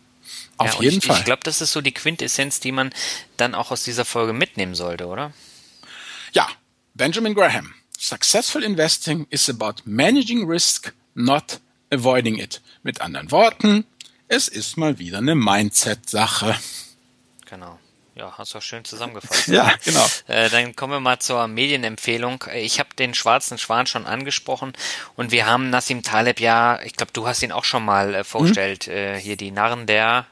Auf 0.58 0.76
ja, 0.76 0.82
jeden 0.84 1.00
ich, 1.00 1.06
Fall. 1.06 1.18
Ich 1.18 1.26
glaube, 1.26 1.42
das 1.44 1.60
ist 1.60 1.72
so 1.72 1.82
die 1.82 1.92
Quintessenz, 1.92 2.60
die 2.60 2.72
man 2.72 2.92
dann 3.38 3.56
auch 3.56 3.72
aus 3.72 3.84
dieser 3.84 4.06
Folge 4.06 4.32
mitnehmen 4.32 4.76
sollte, 4.76 5.08
oder? 5.08 5.34
Ja, 6.34 6.48
Benjamin 6.94 7.34
Graham. 7.34 7.74
Successful 7.98 8.64
investing 8.64 9.26
is 9.30 9.50
about 9.50 9.82
managing 9.86 10.48
risk, 10.48 10.94
not 11.16 11.60
avoiding 11.90 12.38
it. 12.38 12.62
Mit 12.84 13.02
anderen 13.02 13.32
Worten, 13.32 13.86
es 14.28 14.48
ist 14.48 14.78
mal 14.78 15.00
wieder 15.00 15.18
eine 15.18 15.36
Mindset-Sache. 15.36 16.58
Genau. 17.50 17.80
Ja, 18.16 18.38
hast 18.38 18.54
du 18.54 18.58
auch 18.58 18.62
schön 18.62 18.84
zusammengefasst. 18.86 19.48
ja, 19.48 19.74
genau. 19.84 20.06
Äh, 20.28 20.50
dann 20.50 20.76
kommen 20.76 20.94
wir 20.94 21.00
mal 21.00 21.20
zur 21.20 21.48
Medienempfehlung. 21.48 22.44
Ich 22.54 22.80
habe 22.80 22.90
den 22.96 23.14
Schwarzen 23.14 23.58
Schwan 23.58 23.88
schon 23.88 24.06
angesprochen 24.06 24.74
und 25.16 25.32
wir 25.32 25.46
haben 25.46 25.70
Nassim 25.70 26.04
Taleb 26.04 26.40
ja, 26.40 26.82
ich 26.82 26.94
glaube, 26.94 27.12
du 27.14 27.28
hast 27.28 27.42
ihn 27.42 27.52
auch 27.52 27.64
schon 27.64 27.86
mal 27.86 28.14
äh, 28.14 28.24
vorgestellt, 28.24 28.88
mhm. 28.88 28.94
äh, 28.94 29.20
hier 29.20 29.38
die 29.38 29.52
Narren 29.52 29.86
der 29.88 30.28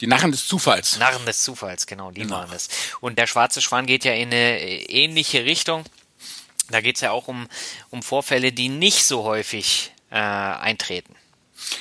die 0.00 0.06
Narren 0.06 0.32
des 0.32 0.46
Zufalls. 0.46 0.98
Narren 0.98 1.24
des 1.24 1.42
Zufalls, 1.42 1.86
genau, 1.86 2.10
die 2.10 2.22
genau. 2.22 2.36
waren 2.36 2.52
es. 2.52 2.68
Und 3.00 3.18
der 3.18 3.26
Schwarze 3.26 3.62
Schwan 3.62 3.86
geht 3.86 4.04
ja 4.04 4.12
in 4.12 4.28
eine 4.28 4.60
äh, 4.60 4.82
ähnliche 4.84 5.44
Richtung. 5.44 5.84
Da 6.70 6.80
geht 6.80 6.96
es 6.96 7.00
ja 7.02 7.10
auch 7.10 7.28
um, 7.28 7.48
um 7.90 8.02
Vorfälle, 8.02 8.52
die 8.52 8.68
nicht 8.68 9.04
so 9.04 9.24
häufig 9.24 9.92
äh, 10.10 10.16
eintreten. 10.16 11.14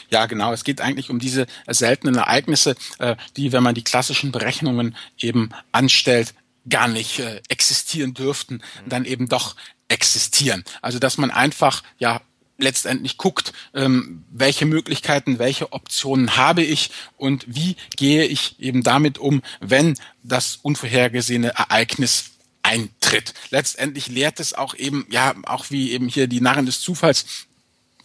Ja, 0.10 0.26
genau. 0.26 0.54
Es 0.54 0.64
geht 0.64 0.82
eigentlich 0.82 1.10
um 1.10 1.20
diese 1.20 1.48
seltenen 1.68 2.16
Ereignisse, 2.16 2.76
äh, 3.00 3.16
die, 3.38 3.52
wenn 3.52 3.64
man 3.64 3.76
die 3.76 3.84
klassischen 3.84 4.32
Berechnungen 4.32 4.96
eben 5.18 5.50
anstellt, 5.72 6.34
gar 6.70 6.88
nicht 6.88 7.20
äh, 7.20 7.42
existieren 7.50 8.14
dürften, 8.14 8.56
mhm. 8.56 8.90
dann 8.90 9.06
eben 9.06 9.28
doch 9.28 9.56
existieren. 9.88 10.64
Also 10.82 11.00
dass 11.00 11.18
man 11.18 11.32
einfach 11.32 11.84
ja 11.98 12.22
letztendlich 12.62 13.18
guckt, 13.18 13.54
ähm, 13.74 14.24
welche 14.30 14.66
Möglichkeiten, 14.66 15.40
welche 15.40 15.74
Optionen 15.74 16.38
habe 16.38 16.64
ich 16.64 16.92
und 17.18 17.44
wie 17.48 17.76
gehe 17.98 18.26
ich 18.26 18.60
eben 18.60 18.84
damit 18.84 19.18
um, 19.18 19.42
wenn 19.60 19.98
das 20.24 20.58
unvorhergesehene 20.62 21.50
Ereignis 21.56 22.26
eintritt. 22.64 23.34
Letztendlich 23.50 24.08
lehrt 24.08 24.40
es 24.40 24.54
auch 24.54 24.76
eben, 24.76 25.08
ja, 25.10 25.34
auch 25.44 25.66
wie 25.70 25.92
eben 25.92 26.08
hier 26.08 26.28
die 26.28 26.42
Narren 26.42 26.66
des 26.68 26.80
Zufalls, 26.80 27.26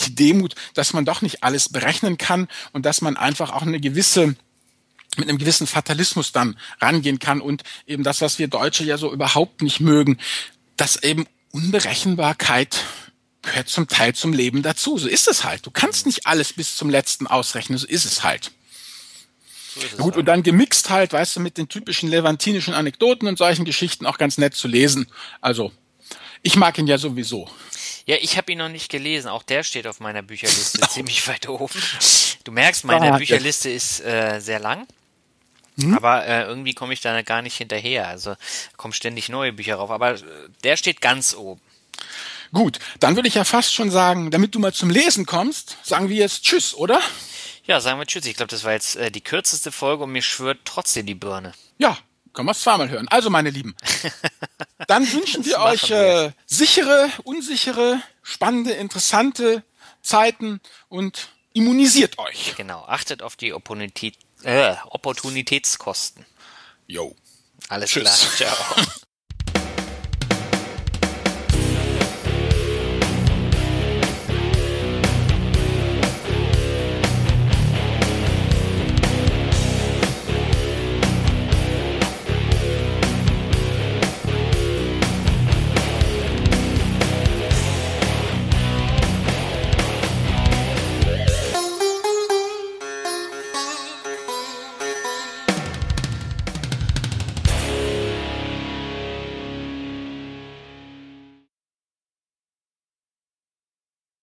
die 0.03 0.15
Demut, 0.15 0.55
dass 0.75 0.93
man 0.93 1.05
doch 1.05 1.23
nicht 1.23 1.43
alles 1.43 1.69
berechnen 1.69 2.19
kann 2.19 2.49
und 2.73 2.87
dass 2.87 3.01
man 3.01 3.17
einfach 3.17 3.53
auch 3.53 3.63
eine 3.63 3.81
gewisse 3.81 4.37
mit 5.17 5.29
einem 5.29 5.39
gewissen 5.39 5.67
Fatalismus 5.67 6.33
dann 6.33 6.59
rangehen 6.81 7.19
kann 7.19 7.41
und 7.41 7.63
eben 7.87 8.03
das, 8.03 8.21
was 8.21 8.39
wir 8.39 8.49
Deutsche 8.49 8.85
ja 8.85 8.99
so 8.99 9.13
überhaupt 9.13 9.63
nicht 9.63 9.81
mögen, 9.81 10.19
dass 10.77 11.03
eben 11.03 11.27
Unberechenbarkeit 11.53 12.85
gehört 13.43 13.69
zum 13.69 13.89
Teil 13.89 14.15
zum 14.15 14.33
Leben 14.33 14.63
dazu. 14.63 14.99
So 14.99 15.09
ist 15.09 15.29
es 15.29 15.45
halt. 15.45 15.65
Du 15.65 15.71
kannst 15.71 16.05
nicht 16.05 16.27
alles 16.27 16.53
bis 16.53 16.77
zum 16.77 16.91
letzten 16.91 17.27
ausrechnen. 17.27 17.79
So 17.79 17.87
ist 17.87 18.05
es 18.05 18.25
halt. 18.25 18.51
So 19.75 19.81
Gut, 19.97 20.05
halt. 20.05 20.17
und 20.17 20.25
dann 20.27 20.43
gemixt 20.43 20.91
halt, 20.91 21.13
weißt 21.13 21.37
du, 21.37 21.41
mit 21.41 21.57
den 21.57 21.69
typischen 21.69 22.09
levantinischen 22.11 22.75
Anekdoten 22.75 23.29
und 23.29 23.39
solchen 23.39 23.65
Geschichten 23.65 24.07
auch 24.07 24.19
ganz 24.19 24.39
nett 24.39 24.55
zu 24.55 24.69
lesen. 24.69 25.07
Also, 25.41 25.73
ich 26.43 26.57
mag 26.57 26.79
ihn 26.79 26.87
ja 26.87 26.99
sowieso. 26.99 27.49
Ja, 28.07 28.17
ich 28.21 28.37
habe 28.37 28.53
ihn 28.53 28.59
noch 28.59 28.69
nicht 28.69 28.91
gelesen. 28.91 29.29
Auch 29.29 29.43
der 29.43 29.63
steht 29.63 29.87
auf 29.87 30.01
meiner 30.01 30.23
Bücherliste 30.23 30.81
ziemlich 30.89 31.27
weit 31.27 31.49
oben. 31.49 31.69
Du 32.45 32.53
merkst, 32.53 32.85
meine 32.85 33.13
ah, 33.13 33.19
Bücherliste 33.19 33.69
ist 33.69 34.01
äh, 34.01 34.39
sehr 34.41 34.61
lang. 34.61 34.87
Hm? 35.79 35.95
Aber 35.95 36.25
äh, 36.25 36.45
irgendwie 36.45 36.73
komme 36.73 36.93
ich 36.93 37.01
da 37.01 37.21
gar 37.23 37.43
nicht 37.43 37.57
hinterher. 37.57 38.09
Also 38.09 38.37
kommen 38.77 38.95
ständig 38.95 39.29
neue 39.29 39.53
Bücher 39.53 39.77
rauf. 39.77 39.91
Aber 39.91 40.15
äh, 40.15 40.23
der 40.63 40.77
steht 40.77 41.01
ganz 41.01 41.35
oben. 41.35 41.61
Gut, 42.53 42.79
dann 43.01 43.17
würde 43.17 43.29
ich 43.29 43.35
ja 43.35 43.45
fast 43.45 43.75
schon 43.75 43.91
sagen, 43.91 44.31
damit 44.31 44.55
du 44.55 44.61
mal 44.61 44.73
zum 44.73 44.89
Lesen 44.89 45.27
kommst, 45.27 45.77
sagen 45.83 46.09
wir 46.09 46.17
jetzt 46.17 46.45
Tschüss, 46.45 46.75
oder? 46.75 47.01
Ja, 47.65 47.81
sagen 47.81 47.99
wir 47.99 48.07
Tschüss. 48.07 48.25
Ich 48.27 48.37
glaube, 48.37 48.51
das 48.51 48.63
war 48.63 48.73
jetzt 48.73 48.97
äh, 48.97 49.11
die 49.11 49.21
kürzeste 49.21 49.73
Folge 49.73 50.05
und 50.05 50.13
mir 50.13 50.23
schwört 50.23 50.61
trotzdem 50.65 51.07
die 51.07 51.17
Birne. 51.17 51.53
Ja, 51.79 51.99
können 52.37 52.47
wir 52.49 52.53
es 52.53 52.61
zweimal 52.61 52.91
hören. 52.91 53.09
Also, 53.09 53.31
meine 53.31 53.51
Lieben, 53.51 53.75
dann 54.87 55.11
wünschen 55.11 55.45
wir 55.45 55.59
euch 55.59 55.91
äh, 55.91 56.31
sichere, 56.45 57.11
unsichere, 57.25 58.01
spannende, 58.23 58.73
interessante 58.73 59.65
Zeiten 60.03 60.61
und 60.89 61.31
immunisiert 61.55 62.19
euch. 62.19 62.55
Genau, 62.57 62.85
achtet 62.85 63.23
auf 63.23 63.37
die 63.37 63.55
Opportunität, 63.55 64.19
äh, 64.43 64.75
Opportunitätskosten. 64.91 66.27
Jo. 66.87 67.17
Alles 67.69 67.91
Tschüss. 67.91 68.37
klar, 68.37 68.55
ciao. 68.55 68.87